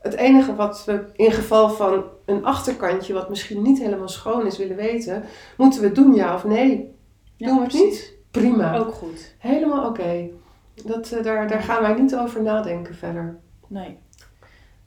het 0.00 0.14
enige 0.14 0.54
wat 0.54 0.84
we 0.84 1.04
in 1.12 1.32
geval 1.32 1.70
van 1.70 2.04
een 2.24 2.44
achterkantje, 2.44 3.12
wat 3.12 3.28
misschien 3.28 3.62
niet 3.62 3.78
helemaal 3.78 4.08
schoon 4.08 4.46
is, 4.46 4.58
willen 4.58 4.76
weten, 4.76 5.24
moeten 5.56 5.82
we 5.82 5.92
doen 5.92 6.14
ja 6.14 6.34
of 6.34 6.44
nee. 6.44 6.94
Ja, 7.36 7.46
Doen 7.46 7.56
we 7.56 7.62
het 7.62 7.72
niet? 7.72 8.12
Prima. 8.30 8.76
Ook 8.78 8.94
goed. 8.94 9.34
Helemaal 9.38 9.88
oké. 9.88 10.28
Dat, 10.84 11.12
eh, 11.12 11.22
daar, 11.22 11.48
daar 11.48 11.62
gaan 11.62 11.82
wij 11.82 11.94
niet 11.94 12.16
over 12.16 12.42
nadenken 12.42 12.94
verder. 12.94 13.38
Nee. 13.68 13.98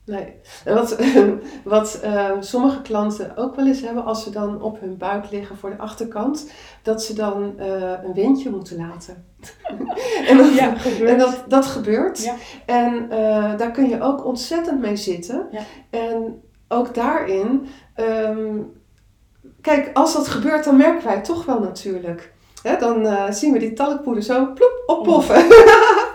Nee. 0.06 0.34
En 0.64 0.74
wat, 0.74 0.96
wat 1.64 2.00
eh, 2.00 2.30
sommige 2.40 2.82
klanten 2.82 3.36
ook 3.36 3.54
wel 3.56 3.66
eens 3.66 3.80
hebben 3.80 4.04
als 4.04 4.22
ze 4.22 4.30
dan 4.30 4.62
op 4.62 4.80
hun 4.80 4.96
buik 4.96 5.30
liggen 5.30 5.56
voor 5.56 5.70
de 5.70 5.78
achterkant, 5.78 6.50
dat 6.82 7.02
ze 7.02 7.14
dan 7.14 7.58
eh, 7.58 7.92
een 8.04 8.14
windje 8.14 8.50
moeten 8.50 8.76
laten. 8.76 9.24
en 10.28 10.36
dat, 10.36 10.54
Ja, 10.54 10.74
gebeurt. 10.74 11.10
en 11.10 11.18
dat, 11.18 11.44
dat 11.48 11.66
gebeurt. 11.66 12.24
Ja. 12.24 12.34
En 12.66 13.10
eh, 13.10 13.58
daar 13.58 13.70
kun 13.70 13.88
je 13.88 14.02
ook 14.02 14.24
ontzettend 14.24 14.80
mee 14.80 14.96
zitten. 14.96 15.46
Ja. 15.50 15.60
En 15.90 16.42
ook 16.68 16.94
daarin, 16.94 17.66
ehm, 17.94 18.58
kijk, 19.60 19.90
als 19.92 20.12
dat 20.12 20.28
gebeurt, 20.28 20.64
dan 20.64 20.76
merken 20.76 21.04
wij 21.04 21.14
het 21.14 21.24
toch 21.24 21.44
wel 21.44 21.60
natuurlijk. 21.60 22.32
Hè, 22.62 22.76
dan 22.76 23.06
eh, 23.06 23.30
zien 23.30 23.52
we 23.52 23.58
die 23.58 23.72
talkpoeder 23.72 24.22
zo 24.22 24.52
ploep 24.52 24.82
oppoffen. 24.86 25.36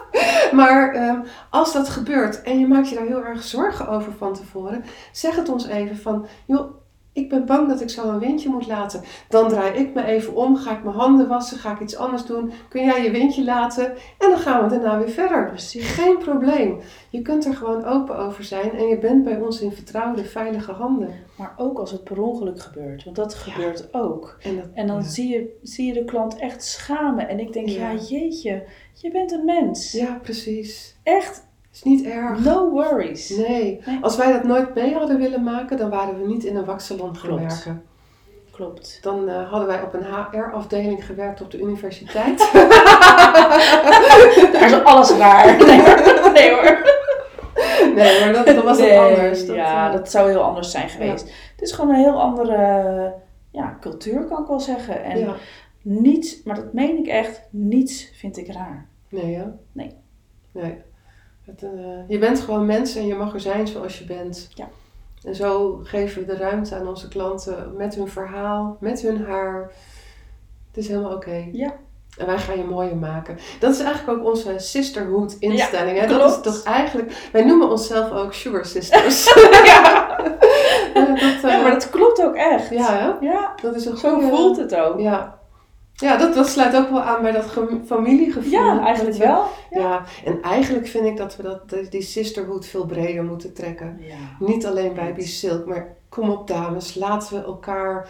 maar 0.52 0.94
ehm, 0.94 1.20
als 1.50 1.74
dat 1.74 1.90
gebeurt 1.90 2.42
en 2.42 2.60
je 2.60 2.68
maakt 2.68 2.90
je 2.90 2.96
daar 2.96 3.06
heel 3.06 3.26
erg 3.26 3.44
zorgen 3.44 3.88
over 3.88 4.14
van 4.14 4.34
tevoren, 4.34 4.84
zeg 5.12 5.36
het 5.36 5.50
ons 5.50 5.68
even 5.68 5.98
van, 5.98 6.28
joh, 6.46 6.81
ik 7.14 7.30
ben 7.30 7.46
bang 7.46 7.68
dat 7.68 7.82
ik 7.82 7.90
zo 7.90 8.10
een 8.10 8.20
windje 8.20 8.50
moet 8.50 8.68
laten. 8.68 9.02
Dan 9.30 9.48
draai 9.50 9.72
ik 9.80 9.94
me 9.94 10.04
even 10.06 10.36
om, 10.36 10.56
ga 10.56 10.72
ik 10.78 10.84
mijn 10.84 10.96
handen 10.96 11.28
wassen, 11.28 11.58
ga 11.58 11.72
ik 11.72 11.80
iets 11.80 11.96
anders 11.96 12.26
doen. 12.26 12.52
Kun 12.70 12.84
jij 12.86 13.04
je 13.04 13.12
windje 13.12 13.44
laten 13.44 13.86
en 14.18 14.30
dan 14.30 14.38
gaan 14.38 14.64
we 14.64 14.70
daarna 14.70 14.98
weer 14.98 15.10
verder. 15.10 15.48
Precies. 15.48 15.90
Geen 15.92 16.18
probleem. 16.18 16.80
Je 17.10 17.22
kunt 17.22 17.46
er 17.46 17.54
gewoon 17.56 17.86
open 17.86 18.18
over 18.18 18.44
zijn 18.44 18.72
en 18.72 18.88
je 18.88 18.98
bent 18.98 19.24
bij 19.24 19.40
ons 19.40 19.62
in 19.62 19.72
vertrouwde, 19.72 20.24
veilige 20.24 20.72
handen. 20.72 21.10
Maar 21.38 21.54
ook 21.58 21.80
als 21.80 21.92
het 21.92 22.04
per 22.04 22.22
ongeluk 22.22 22.60
gebeurt. 22.62 23.04
Want 23.04 23.16
dat 23.16 23.42
Ja. 23.46 23.52
gebeurt 23.52 23.94
ook. 23.94 24.38
En, 24.42 24.56
dat, 24.56 24.66
En 24.74 24.88
dan 24.88 24.96
ja. 24.98 25.04
zie, 25.04 25.28
je, 25.30 25.58
zie 25.64 25.88
je 25.88 25.94
de 25.94 26.06
klant 26.06 26.36
echt 26.40 26.64
schamen. 26.64 27.28
En 27.30 27.40
ik 27.40 27.54
denk, 27.54 27.68
ja, 27.70 27.92
Ja. 27.92 28.00
jeetje, 28.02 28.64
je 28.94 29.12
bent 29.12 29.32
een 29.32 29.46
mens. 29.46 29.92
Ja, 29.92 30.20
precies. 30.22 30.96
Echt, 31.04 31.48
Is 31.74 31.84
niet 31.84 32.06
erg. 32.06 32.40
no 32.40 32.70
worries. 32.70 33.30
Nee. 33.30 33.82
Nee. 33.86 34.00
Als 34.02 34.18
wij 34.18 34.32
dat 34.32 34.44
nooit 34.44 34.76
mee 34.76 34.94
hadden 34.94 35.18
willen 35.18 35.44
maken, 35.44 35.78
dan 35.78 35.90
waren 35.90 36.20
we 36.20 36.28
niet 36.28 36.44
in 36.44 36.56
een 36.56 36.66
waksalon 36.66 37.16
gaan 37.16 37.28
Klopt. 37.30 37.42
werken. 37.42 37.84
Klopt. 38.52 39.00
Dan 39.02 39.30
eh, 39.30 39.50
hadden 39.50 39.68
wij 39.68 39.82
op 39.82 39.94
een 39.94 40.04
HR-afdeling 40.04 41.06
gewerkt 41.06 41.42
op 41.42 41.52
de 41.52 41.60
universiteit. 41.60 42.40
Daar 44.54 44.66
is 44.66 44.84
alles 44.84 45.12
raar. 45.12 45.58
Nee 45.66 45.82
hoor. 45.82 46.32
Nee, 46.34 46.52
hoor. 46.52 46.90
nee, 47.96 48.32
maar 48.32 48.46
dat, 48.46 48.64
was 48.64 48.78
Nee, 48.78 49.00
anders. 49.00 49.46
Dat, 49.46 49.56
ja, 49.56 49.88
eh, 49.88 49.94
dat 49.94 50.12
zou 50.12 50.30
heel 50.30 50.42
anders 50.42 50.72
zijn 50.72 50.90
geweest. 50.90 51.24
Het 51.52 51.62
is 51.62 51.72
gewoon 51.72 51.90
een 51.96 52.02
heel 52.02 52.22
andere 52.22 53.14
ja, 53.52 53.78
cultuur, 53.80 54.26
kan 54.26 54.42
ik 54.42 54.48
wel 54.48 54.60
zeggen. 54.60 55.04
En 55.04 55.20
ja. 55.20 55.36
niets, 55.82 56.44
maar 56.44 56.56
dat 56.56 56.74
meen 56.74 56.98
ik 56.98 57.08
echt, 57.08 57.42
niets 57.50 58.10
vind 58.14 58.38
ik 58.38 58.54
raar. 58.54 58.88
Nee, 59.10 59.36
hè? 59.36 59.44
Nee. 59.72 59.92
Nee. 60.52 60.78
Het, 61.46 61.64
eh, 61.64 61.70
je 62.08 62.18
bent 62.18 62.40
gewoon 62.40 62.66
mens 62.66 62.96
en 62.96 63.08
je 63.08 63.16
mag 63.16 63.34
er 63.34 63.40
zijn 63.40 63.68
zoals 63.68 64.00
je 64.00 64.06
bent. 64.06 64.50
Ja. 64.54 64.70
En 65.24 65.36
zo 65.36 65.80
geven 65.84 66.22
we 66.22 66.28
de 66.28 66.38
ruimte 66.38 66.76
aan 66.76 66.88
onze 66.88 67.08
klanten 67.08 67.74
met 67.78 67.96
hun 67.96 68.08
verhaal, 68.08 68.78
met 68.80 69.02
hun 69.02 69.26
haar. 69.26 69.72
Het 70.68 70.78
is 70.84 70.88
helemaal 70.88 71.16
oké. 71.16 71.48
Ja. 71.52 71.74
En 72.18 72.26
wij 72.26 72.38
gaan 72.38 72.58
je 72.58 72.64
mooier 72.64 72.96
maken. 72.96 73.38
Dat 73.60 73.74
is 73.74 73.80
eigenlijk 73.80 74.20
ook 74.20 74.26
onze 74.26 74.54
sisterhood 74.58 75.36
instelling. 75.40 76.00
hè? 76.00 76.08
Dat 76.08 76.32
is 76.32 76.42
toch 76.42 76.64
eigenlijk... 76.64 77.30
Wij 77.32 77.44
noemen 77.46 77.70
onszelf 77.70 78.12
ook 78.12 78.34
sugar 78.34 78.66
sisters. 78.66 79.34
ja. 79.66 80.20
Eh, 80.94 81.08
dat, 81.08 81.18
eh, 81.18 81.42
ja, 81.42 81.62
maar 81.62 81.72
dat 81.72 81.90
klopt 81.90 82.24
ook 82.24 82.36
echt. 82.36 82.70
ja, 82.70 82.98
hè? 82.98 83.26
Ja, 83.28 83.54
dat 83.62 83.76
is 83.76 83.86
een 83.86 83.98
zo 83.98 84.14
goede... 84.14 84.28
voelt 84.28 84.58
het 84.58 84.76
ook. 84.76 85.00
Ja, 85.00 85.40
ja 86.02 86.18
dat, 86.18 86.34
dat 86.34 86.48
sluit 86.48 86.76
ook 86.76 86.90
wel 86.90 87.02
aan 87.02 87.22
bij 87.22 87.32
dat 87.32 87.46
familiegevoel. 87.86 88.52
Ja, 88.52 88.80
eigenlijk 88.86 89.18
wel. 89.18 89.46
Ja. 89.70 90.04
en 90.26 90.42
eigenlijk 90.42 90.88
vind 90.88 91.06
ik 91.06 91.18
dat 91.18 91.36
we 91.36 91.44
dat, 91.44 91.70
die- 91.90 92.02
sisterhood 92.02 92.66
veel 92.66 92.86
breder 92.86 93.24
moeten 93.24 93.54
trekken. 93.54 93.98
Ja. 94.00 94.16
Niet 94.40 94.66
alleen 94.66 94.94
bij 94.94 95.14
Silk, 95.18 95.66
maar 95.66 95.96
kom 96.10 96.30
op 96.30 96.48
dames, 96.48 96.96
laten 96.96 97.38
we 97.40 97.44
elkaar 97.46 98.10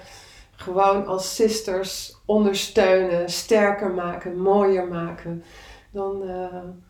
gewoon 0.55 1.05
als 1.05 1.35
sisters 1.35 2.15
ondersteunen, 2.25 3.29
sterker 3.29 3.91
maken, 3.91 4.37
mooier 4.37 4.87
maken. 4.87 5.43
dan, 5.91 6.21
uh, 6.25 6.45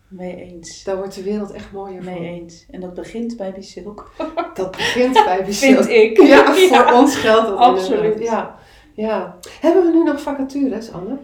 mee 0.08 0.36
eens. 0.36 0.84
dan 0.84 0.96
wordt 0.96 1.14
de 1.14 1.22
wereld 1.22 1.50
echt 1.52 1.72
mooier 1.72 2.02
Mee 2.04 2.18
eens. 2.18 2.66
En 2.70 2.80
dat 2.80 2.94
begint 2.94 3.36
bij 3.36 3.52
Bisilk. 3.52 4.10
Dat 4.54 4.70
begint 4.70 5.24
bij 5.24 5.44
Bisilk. 5.44 5.82
Vind 5.84 5.88
ik. 5.88 6.22
Ja, 6.32 6.52
voor 6.54 6.92
ons 6.92 7.16
geldt 7.16 7.48
dat 7.48 7.56
Absoluut. 7.58 8.18
Ja. 8.18 8.58
Ja. 8.94 9.38
Hebben 9.60 9.84
we 9.84 9.92
nu 9.92 10.02
nog 10.02 10.20
vacatures, 10.20 10.92
Anne? 10.92 11.18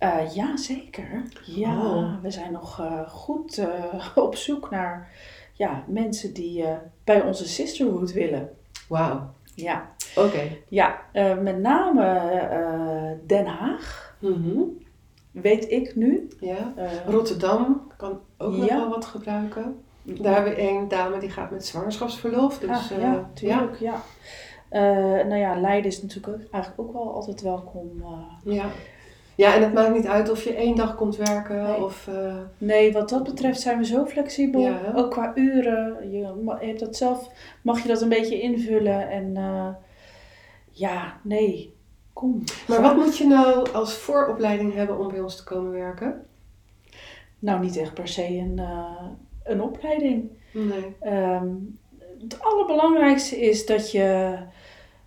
Uh, 0.00 0.34
ja, 0.34 0.56
zeker. 0.56 1.22
Ja, 1.44 1.80
Oh. 1.80 2.22
we 2.22 2.30
zijn 2.30 2.52
nog 2.52 2.80
uh, 2.80 3.08
goed 3.08 3.58
uh, 3.58 4.06
op 4.24 4.36
zoek 4.36 4.70
naar 4.70 5.10
ja, 5.52 5.84
mensen 5.86 6.34
die 6.34 6.64
bij 7.04 7.22
onze 7.22 7.48
sisterhood 7.48 8.12
willen. 8.12 8.50
Wauw. 8.88 9.30
Ja. 9.54 9.88
Oké. 10.16 10.42
Ja, 10.68 11.00
met 11.42 11.58
name 11.58 13.18
Den 13.26 13.46
Haag. 13.46 14.16
Mm 14.18 14.82
Weet 15.30 15.70
ik 15.70 15.96
nu. 15.96 16.28
Ja. 16.40 16.72
Rotterdam 17.06 17.90
kan 17.96 18.20
ook 18.38 18.56
nog 18.56 18.66
ja. 18.68 18.76
wel 18.76 18.88
wat 18.88 19.04
gebruiken. 19.04 19.84
Daar 20.02 20.34
hebben 20.34 20.52
we 20.52 20.58
één 20.58 20.88
dame 20.88 21.18
die 21.18 21.30
gaat 21.30 21.50
met 21.50 21.66
zwangerschapsverlof. 21.66 22.58
Dus, 22.58 22.70
ah, 22.70 22.98
ja, 23.00 23.30
tuurlijk. 23.34 23.78
Ja. 23.78 24.02
Ja. 24.70 25.22
nou 25.22 25.36
ja, 25.36 25.60
Leiden 25.60 25.90
is 25.90 26.02
natuurlijk 26.02 26.34
ook, 26.34 26.50
eigenlijk 26.50 26.82
ook 26.82 26.92
wel 26.92 27.14
altijd 27.14 27.40
welkom. 27.40 28.04
Ja. 28.44 28.66
Ja, 29.36 29.54
en 29.54 29.62
het 29.62 29.72
maakt 29.74 29.94
niet 29.94 30.06
uit 30.06 30.30
of 30.30 30.44
je 30.44 30.54
één 30.54 30.76
dag 30.76 30.94
komt 30.96 31.16
werken 31.16 31.62
Nee. 31.62 31.84
of... 31.84 32.06
eh, 32.08 32.36
Nee, 32.58 32.92
wat 32.92 33.08
dat 33.08 33.22
betreft 33.24 33.60
zijn 33.60 33.78
we 33.78 33.84
zo 33.84 34.04
flexibel. 34.04 34.60
Ja? 34.60 34.92
Ook 34.94 35.10
qua 35.10 35.32
uren. 35.34 36.10
Je, 36.10 36.18
je 36.18 36.66
hebt 36.66 36.80
dat 36.80 36.96
zelf, 36.96 37.30
mag 37.62 37.82
je 37.82 37.88
dat 37.88 38.02
een 38.02 38.08
beetje 38.08 38.40
invullen. 38.40 39.08
En 39.10 39.36
eh, 39.36 39.68
ja, 40.70 41.16
nee, 41.22 41.74
kom. 42.12 42.42
Maar 42.68 42.82
wat 42.82 42.96
moet 42.96 43.16
je 43.18 43.26
nou 43.26 43.70
als 43.72 43.94
vooropleiding 43.94 44.74
hebben 44.74 44.98
om 44.98 45.08
bij 45.08 45.20
ons 45.20 45.36
te 45.36 45.44
komen 45.44 45.72
werken? 45.72 46.26
Nou, 47.38 47.60
niet 47.60 47.76
echt 47.76 47.94
per 47.94 48.08
se 48.08 48.28
een, 48.36 48.58
eh, 48.58 49.06
een 49.44 49.62
opleiding. 49.62 50.30
Nee. 50.52 50.94
Ehm, 51.00 51.46
het 52.28 52.42
allerbelangrijkste 52.42 53.40
is 53.40 53.66
dat 53.66 53.90
je, 53.90 54.36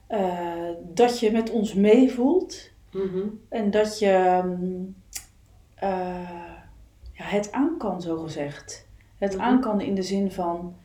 eh, 0.07 0.69
dat 0.93 1.19
je 1.19 1.31
met 1.31 1.49
ons 1.51 1.73
meevoelt. 1.73 2.69
Mhm. 2.91 3.19
En 3.49 3.71
dat 3.71 3.99
je 3.99 4.41
mm, 4.45 4.95
eh, 5.75 5.89
ja, 7.13 7.23
het 7.23 7.51
aan 7.51 7.75
kan, 7.77 8.01
zo 8.01 8.17
gezegd. 8.17 8.87
Het 9.17 9.33
Mhm. 9.33 9.41
aan 9.41 9.59
kan 9.61 9.81
in 9.81 9.95
de 9.95 10.01
zin 10.03 10.31
van 10.31 10.75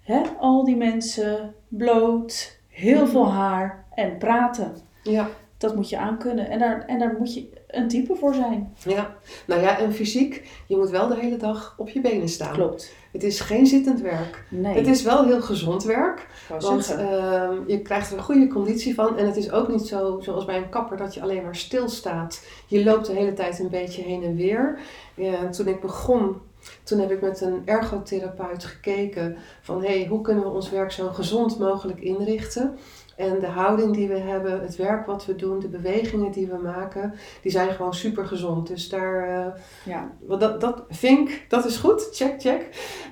hè, 0.00 0.20
al 0.38 0.64
die 0.64 0.76
mensen, 0.76 1.54
bloot, 1.68 2.58
heel 2.68 3.02
Mhm. 3.02 3.10
veel 3.10 3.32
haar 3.32 3.84
en 3.94 4.18
praten. 4.18 4.76
Ja. 5.02 5.28
Dat 5.58 5.76
moet 5.76 5.88
je 5.88 5.98
aankunnen. 5.98 6.50
En 6.50 6.58
daar, 6.58 6.84
en 6.86 6.98
daar 6.98 7.14
moet 7.18 7.34
je 7.34 7.48
een 7.66 7.88
type 7.88 8.14
voor 8.14 8.34
zijn. 8.34 8.74
ja. 8.84 9.14
Nou 9.46 9.60
ja, 9.60 9.78
en 9.78 9.92
fysiek, 9.92 10.48
je 10.66 10.76
moet 10.76 10.90
wel 10.90 11.08
de 11.08 11.16
hele 11.20 11.36
dag 11.36 11.74
op 11.78 11.88
je 11.88 12.00
benen 12.00 12.28
staan. 12.28 12.52
Klopt. 12.52 12.94
Het 13.12 13.22
is 13.22 13.40
geen 13.40 13.66
zittend 13.66 14.00
werk. 14.00 14.44
Nee, 14.48 14.74
Het 14.74 14.86
is 14.86 15.02
wel 15.02 15.24
heel 15.24 15.40
gezond 15.40 15.84
werk, 15.84 16.26
want 16.60 16.94
ehm, 16.94 17.56
je 17.66 17.80
krijgt 17.82 18.10
er 18.10 18.16
een 18.16 18.22
goede 18.22 18.48
conditie 18.48 18.94
van. 18.94 19.16
En 19.16 19.26
het 19.26 19.36
is 19.36 19.50
ook 19.50 19.68
niet 19.68 19.86
zo 19.86 20.20
zoals 20.20 20.44
bij 20.44 20.56
een 20.56 20.68
kapper 20.68 20.96
dat 20.96 21.14
je 21.14 21.22
alleen 21.22 21.42
maar 21.42 21.56
stilstaat. 21.56 22.46
Je 22.66 22.84
loopt 22.84 23.06
de 23.06 23.12
hele 23.12 23.32
tijd 23.32 23.58
een 23.58 23.70
beetje 23.70 24.02
heen 24.02 24.22
en 24.22 24.36
weer. 24.36 24.78
Ja, 25.14 25.48
toen 25.48 25.66
ik 25.66 25.80
begon, 25.80 26.36
toen 26.82 26.98
heb 26.98 27.10
ik 27.10 27.20
met 27.20 27.40
een 27.40 27.62
ergotherapeut 27.64 28.64
gekeken 28.64 29.36
van 29.60 29.84
hey, 29.84 30.06
hoe 30.08 30.20
kunnen 30.20 30.44
we 30.44 30.50
ons 30.50 30.70
werk 30.70 30.92
zo 30.92 31.08
gezond 31.08 31.58
mogelijk 31.58 32.00
inrichten. 32.00 32.78
En 33.18 33.40
de 33.40 33.46
houding 33.46 33.94
die 33.94 34.08
we 34.08 34.18
hebben, 34.18 34.60
het 34.60 34.76
werk 34.76 35.06
wat 35.06 35.26
we 35.26 35.36
doen, 35.36 35.60
de 35.60 35.68
bewegingen 35.68 36.30
die 36.30 36.46
we 36.46 36.56
maken, 36.56 37.14
die 37.42 37.50
zijn 37.50 37.70
gewoon 37.70 37.94
super 37.94 38.26
gezond. 38.26 38.68
Dus 38.68 38.88
daar, 38.88 39.28
eh, 39.28 39.62
ja. 39.84 40.10
want 40.26 40.40
dat, 40.40 40.60
dat 40.60 40.84
vink, 40.88 41.44
dat 41.48 41.64
is 41.64 41.76
goed, 41.76 42.08
check, 42.12 42.40
check. 42.40 42.68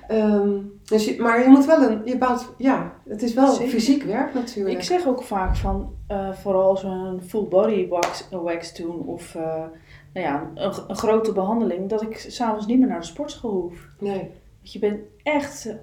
Ehm, 0.07 0.59
dus 0.83 1.05
je, 1.05 1.21
maar 1.21 1.41
je 1.41 1.47
moet 1.47 1.65
wel 1.65 1.81
een, 1.81 2.01
je 2.05 2.17
bouwt, 2.17 2.53
ja, 2.57 2.93
het 3.07 3.21
is 3.21 3.33
wel 3.33 3.51
Zeker. 3.53 3.69
fysiek 3.69 4.03
werk 4.03 4.33
natuurlijk. 4.33 4.77
Ik 4.77 4.83
zeg 4.83 5.07
ook 5.07 5.23
vaak 5.23 5.55
van, 5.55 5.93
eh, 6.07 6.33
vooral 6.33 6.69
als 6.69 6.81
we 6.81 6.87
een 6.87 7.21
full 7.21 7.47
body 7.47 7.87
wax, 7.87 8.27
wax 8.31 8.75
doen 8.75 9.05
of 9.05 9.35
eh, 9.35 9.63
nou 10.13 10.25
ja, 10.25 10.51
een, 10.55 10.71
een 10.87 10.95
grote 10.95 11.31
behandeling, 11.31 11.89
dat 11.89 12.01
ik 12.01 12.17
s'avonds 12.17 12.65
niet 12.65 12.79
meer 12.79 12.87
naar 12.87 12.99
de 12.99 13.05
sportschool 13.05 13.51
hoef. 13.51 13.87
Nee, 13.99 14.19
Want 14.59 14.71
je 14.71 14.79
bent 14.79 14.99
echt, 15.23 15.75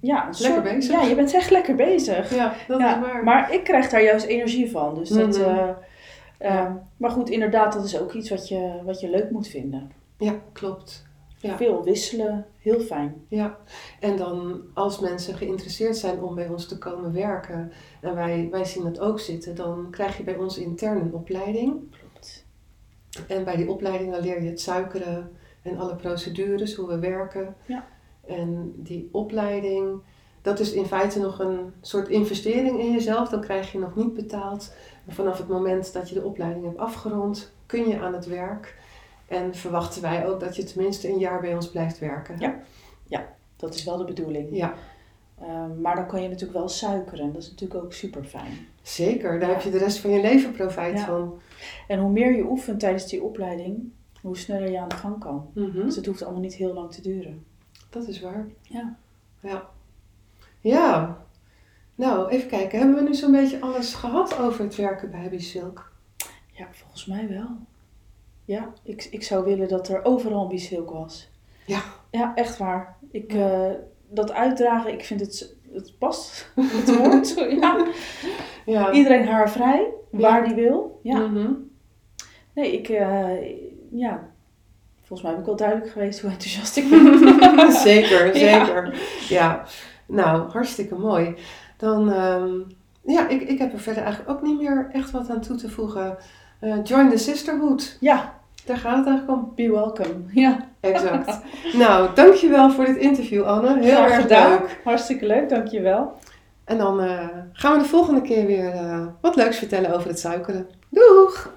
ja, 0.00 0.28
Lekker 0.38 0.62
bezig. 0.62 0.92
Ja, 0.94 1.02
je 1.08 1.14
bent 1.14 1.34
echt 1.34 1.50
lekker 1.50 1.74
bezig. 1.74 2.34
ja, 2.34 2.54
dat 2.68 2.80
Ja, 2.80 2.94
is 2.94 3.00
waar. 3.06 3.24
Maar 3.24 3.52
ik 3.52 3.64
krijg 3.64 3.88
daar 3.88 4.02
juist 4.02 4.26
energie 4.26 4.70
van. 4.70 4.94
Dus 4.94 5.08
dat, 5.08 5.38
Mhm. 5.38 5.48
eh, 5.48 5.68
eh, 5.68 5.74
Ja. 6.38 6.82
Maar 6.96 7.10
goed, 7.10 7.30
inderdaad, 7.30 7.72
dat 7.72 7.84
is 7.84 8.00
ook 8.00 8.12
iets 8.12 8.30
wat 8.30 8.48
je, 8.48 8.80
wat 8.84 9.00
je 9.00 9.10
leuk 9.10 9.30
moet 9.30 9.48
vinden. 9.48 9.90
Ja, 10.18 10.34
klopt. 10.52 11.04
Ja. 11.38 11.56
Veel 11.56 11.84
wisselen, 11.84 12.46
heel 12.58 12.80
fijn. 12.80 13.14
Ja, 13.28 13.56
en 14.00 14.16
dan 14.16 14.60
als 14.74 15.00
mensen 15.00 15.34
geïnteresseerd 15.34 15.96
zijn 15.96 16.22
om 16.22 16.34
bij 16.34 16.48
ons 16.48 16.68
te 16.68 16.78
komen 16.78 17.12
werken 17.12 17.72
en 18.00 18.14
wij, 18.14 18.48
wij 18.50 18.64
zien 18.64 18.84
dat 18.84 19.00
ook 19.00 19.20
zitten, 19.20 19.54
dan 19.54 19.86
krijg 19.90 20.16
je 20.16 20.22
bij 20.24 20.36
ons 20.36 20.58
intern 20.58 21.00
een 21.00 21.14
opleiding. 21.14 21.96
Klopt. 21.98 22.46
En 23.28 23.44
bij 23.44 23.56
die 23.56 23.70
opleiding 23.70 24.12
dan 24.12 24.20
leer 24.20 24.42
je 24.42 24.48
het 24.48 24.60
suikeren 24.60 25.30
en 25.62 25.78
alle 25.78 25.96
procedures, 25.96 26.74
hoe 26.74 26.88
we 26.88 26.98
werken. 26.98 27.54
Ja. 27.66 27.84
En 28.26 28.72
die 28.76 29.08
opleiding, 29.12 30.00
dat 30.42 30.60
is 30.60 30.72
in 30.72 30.84
feite 30.86 31.18
nog 31.20 31.38
een 31.38 31.72
soort 31.80 32.08
investering 32.08 32.78
in 32.80 32.92
jezelf. 32.92 33.28
Dan 33.28 33.40
krijg 33.40 33.72
je 33.72 33.78
nog 33.78 33.96
niet 33.96 34.14
betaald. 34.14 34.72
Maar 35.04 35.14
vanaf 35.14 35.38
het 35.38 35.48
moment 35.48 35.92
dat 35.92 36.08
je 36.08 36.14
de 36.14 36.24
opleiding 36.24 36.64
hebt 36.64 36.78
afgerond, 36.78 37.52
kun 37.66 37.88
je 37.88 38.00
aan 38.00 38.14
het 38.14 38.26
werk. 38.26 38.76
En 39.28 39.54
verwachten 39.54 40.02
wij 40.02 40.26
ook 40.28 40.40
dat 40.40 40.56
je 40.56 40.64
tenminste 40.64 41.08
een 41.08 41.18
jaar 41.18 41.40
bij 41.40 41.54
ons 41.54 41.70
blijft 41.70 41.98
werken. 41.98 42.36
Ja. 42.38 42.54
Dat 43.56 43.74
is 43.74 43.84
wel 43.84 43.96
de 43.96 44.04
bedoeling. 44.04 44.48
Ja, 44.56 44.74
Ehm, 45.42 45.80
maar 45.80 45.94
dan 45.96 46.06
kan 46.06 46.22
je 46.22 46.28
natuurlijk 46.28 46.58
wel 46.58 46.68
suikeren. 46.68 47.32
Dat 47.32 47.42
is 47.42 47.50
natuurlijk 47.50 47.84
ook 47.84 47.92
super 47.92 48.24
fijn. 48.24 48.52
zeker. 48.82 49.38
Daar 49.38 49.48
Ja. 49.48 49.54
heb 49.54 49.64
je 49.64 49.70
de 49.70 49.78
rest 49.78 49.98
van 49.98 50.10
je 50.10 50.20
leven 50.20 50.52
profijt 50.52 50.98
Ja. 50.98 51.04
van. 51.04 51.38
En 51.88 51.98
hoe 51.98 52.10
meer 52.10 52.36
je 52.36 52.44
oefent 52.44 52.80
tijdens 52.80 53.06
die 53.08 53.22
opleiding, 53.22 53.90
hoe 54.20 54.36
sneller 54.36 54.70
je 54.70 54.78
aan 54.80 54.88
de 54.88 54.96
gang 54.96 55.18
kan. 55.18 55.46
Mhm. 55.54 55.84
Dus 55.84 55.96
het 55.96 56.06
hoeft 56.06 56.22
allemaal 56.22 56.40
niet 56.40 56.54
heel 56.54 56.72
lang 56.74 56.90
te 56.92 57.02
duren. 57.02 57.44
Dat 57.96 58.08
is 58.08 58.20
waar. 58.20 58.46
Ja. 58.62 58.96
Ja. 59.40 59.68
Ja. 60.60 61.24
Nou, 61.94 62.28
even 62.28 62.48
kijken. 62.48 62.78
Hebben 62.78 62.96
we 62.96 63.02
nu 63.02 63.14
zo'n 63.14 63.32
beetje 63.32 63.60
alles 63.60 63.94
gehad 63.94 64.38
over 64.38 64.64
het 64.64 64.76
werken 64.76 65.10
bij 65.10 65.28
Bisilk? 65.28 65.92
Ja, 66.52 66.66
volgens 66.70 67.06
mij 67.06 67.28
wel. 67.28 67.48
Ja, 68.44 68.72
ik, 68.82 69.08
ik 69.10 69.22
zou 69.22 69.44
willen 69.44 69.68
dat 69.68 69.88
er 69.88 70.04
overal 70.04 70.46
bisilk 70.46 70.90
was. 70.90 71.30
Ja. 71.66 71.82
Ja, 72.10 72.34
echt 72.34 72.56
waar. 72.56 72.96
Ik, 73.10 73.32
eh, 73.32 73.70
dat 74.08 74.32
uitdragen, 74.32 74.92
ik 74.92 75.04
vind 75.04 75.20
het, 75.20 75.56
het 75.72 75.98
past, 75.98 76.52
het 76.56 76.96
woord. 76.96 77.34
ja. 77.60 77.86
Ja. 78.66 78.92
Iedereen 78.92 79.26
haarvrij, 79.26 79.90
waar 80.10 80.44
die 80.44 80.54
wil. 80.54 81.00
Ja. 81.02 81.18
Mhm. 81.18 81.52
Nee, 82.52 82.72
ik, 82.72 82.88
eh, 82.88 83.60
ja, 83.90 84.30
volgens 85.06 85.22
mij 85.22 85.30
heb 85.30 85.40
ik 85.40 85.46
wel 85.46 85.56
duidelijk 85.56 85.90
geweest 85.90 86.20
hoe 86.20 86.30
enthousiast 86.30 86.76
ik 86.76 86.90
ben. 86.90 87.72
zeker, 87.90 88.36
zeker. 88.36 88.94
Ja. 89.28 89.62
Nou, 90.06 90.50
hartstikke 90.50 90.94
mooi. 90.94 91.34
Dan, 91.76 92.12
ehm, 92.12 92.48
ja, 93.02 93.28
ik, 93.28 93.42
ik 93.42 93.58
heb 93.58 93.72
er 93.72 93.80
verder 93.80 94.02
eigenlijk 94.02 94.32
ook 94.36 94.42
niet 94.42 94.60
meer 94.60 94.88
echt 94.92 95.10
wat 95.10 95.30
aan 95.30 95.40
toe 95.40 95.56
te 95.56 95.70
voegen. 95.70 96.16
Eh, 96.60 96.74
join 96.84 97.10
the 97.10 97.16
sisterhood. 97.16 97.96
Ja, 98.00 98.34
Daar 98.64 98.76
gaat 98.76 98.96
het 98.96 99.06
eigenlijk 99.06 99.38
om. 99.38 99.52
be 99.54 99.70
welcome. 99.70 100.14
Ja, 100.32 100.68
Exact. 100.80 101.38
nou, 101.72 102.08
dankjewel 102.14 102.70
voor 102.70 102.84
dit 102.84 102.96
interview, 102.96 103.42
Anne. 103.44 103.78
Heel 103.82 103.94
graag 103.94 104.10
erg 104.10 104.20
gedaan. 104.22 104.50
leuk. 104.50 104.80
Hartstikke 104.84 105.26
leuk, 105.26 105.48
dankjewel. 105.48 106.18
En 106.64 106.78
dan 106.78 107.00
eh, 107.00 107.28
gaan 107.52 107.72
we 107.76 107.82
de 107.82 107.88
volgende 107.88 108.20
keer 108.22 108.46
weer 108.46 108.72
eh, 108.72 109.06
wat 109.20 109.36
leuks 109.36 109.56
vertellen 109.58 109.94
over 109.94 110.08
het 110.08 110.18
suikeren. 110.18 110.66
Doeg! 110.88 111.50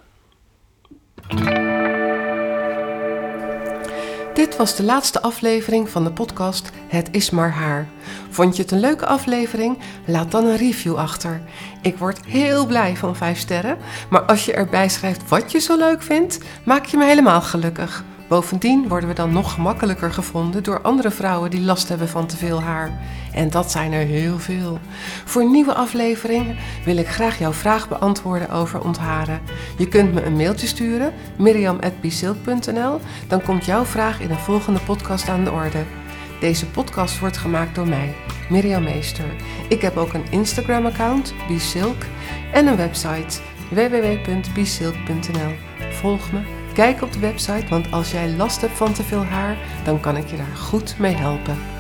Dit 4.40 4.56
was 4.56 4.76
de 4.76 4.84
laatste 4.84 5.22
aflevering 5.22 5.90
van 5.90 6.04
de 6.04 6.12
podcast 6.12 6.72
Het 6.88 7.08
is 7.12 7.30
maar 7.30 7.52
haar. 7.52 7.88
Vond 8.30 8.56
je 8.56 8.62
het 8.62 8.72
een 8.72 8.80
leuke 8.80 9.06
aflevering? 9.06 9.78
Laat 10.06 10.32
dan 10.32 10.46
een 10.46 10.58
review 10.58 10.96
achter. 10.96 11.42
Ik 11.82 11.98
word 11.98 12.26
heel 12.26 12.66
blij 12.66 12.96
van 12.96 13.16
5 13.16 13.40
sterren, 13.40 13.78
maar 14.10 14.22
als 14.22 14.46
je 14.46 14.54
erbij 14.54 14.90
schrijft 14.90 15.30
wat 15.30 15.52
je 15.52 15.60
zo 15.60 15.78
leuk 15.78 16.02
vindt, 16.02 16.40
maak 16.66 16.86
je 16.86 16.98
me 16.98 17.06
helemaal 17.06 17.42
gelukkig. 17.42 18.04
Bovendien 18.28 18.88
worden 18.88 19.10
we 19.10 19.16
dan 19.16 19.34
nog 19.34 19.54
gemakkelijker 19.54 20.12
gevonden 20.12 20.64
door 20.64 20.82
andere 20.82 21.12
vrouwen 21.12 21.50
die 21.50 21.62
last 21.62 21.90
hebben 21.90 22.10
van 22.10 22.28
te 22.28 22.38
veel 22.38 22.62
haar. 22.62 23.00
En 23.40 23.50
dat 23.50 23.72
zijn 23.72 23.92
er 23.92 24.06
heel 24.06 24.40
veel. 24.40 24.80
Voor 25.26 25.50
nieuwe 25.50 25.74
afleveringen 25.74 26.58
wil 26.86 26.98
ik 26.98 27.08
graag 27.08 27.40
jouw 27.40 27.54
vraag 27.54 27.88
beantwoorden 27.88 28.50
over 28.50 28.82
ontharen. 28.82 29.42
Je 29.78 29.88
kunt 29.88 30.14
me 30.14 30.24
een 30.24 30.36
mailtje 30.36 30.68
sturen, 30.68 31.14
miriam.bisilk.nl. 31.38 33.00
Dan 33.28 33.42
komt 33.42 33.66
jouw 33.66 33.86
vraag 33.86 34.20
in 34.20 34.30
een 34.30 34.38
volgende 34.38 34.80
podcast 34.80 35.30
aan 35.30 35.44
de 35.44 35.52
orde. 35.52 35.84
Deze 36.40 36.66
podcast 36.66 37.20
wordt 37.20 37.38
gemaakt 37.38 37.76
door 37.76 37.88
mij, 37.88 38.16
Mirjam 38.50 38.84
Meester. 38.84 39.36
Ik 39.70 39.82
heb 39.82 39.98
ook 39.98 40.14
een 40.14 40.32
Instagram-account, 40.32 41.34
Bisilk, 41.48 42.04
en 42.54 42.68
een 42.68 42.78
website 42.78 43.40
www.bisilk.nl. 43.70 45.54
Volg 45.92 46.32
me 46.32 46.40
Kijk 46.74 47.02
op 47.02 47.12
de 47.12 47.20
website, 47.20 47.68
want 47.70 47.92
als 47.92 48.12
jij 48.12 48.30
last 48.30 48.62
hebt 48.62 48.78
van 48.78 48.94
te 48.94 49.04
veel 49.04 49.24
haar, 49.24 49.58
dan 49.84 50.00
kan 50.00 50.18
ik 50.18 50.30
je 50.30 50.38
daar 50.38 50.56
goed 50.56 50.96
mee 50.98 51.16
helpen. 51.16 51.79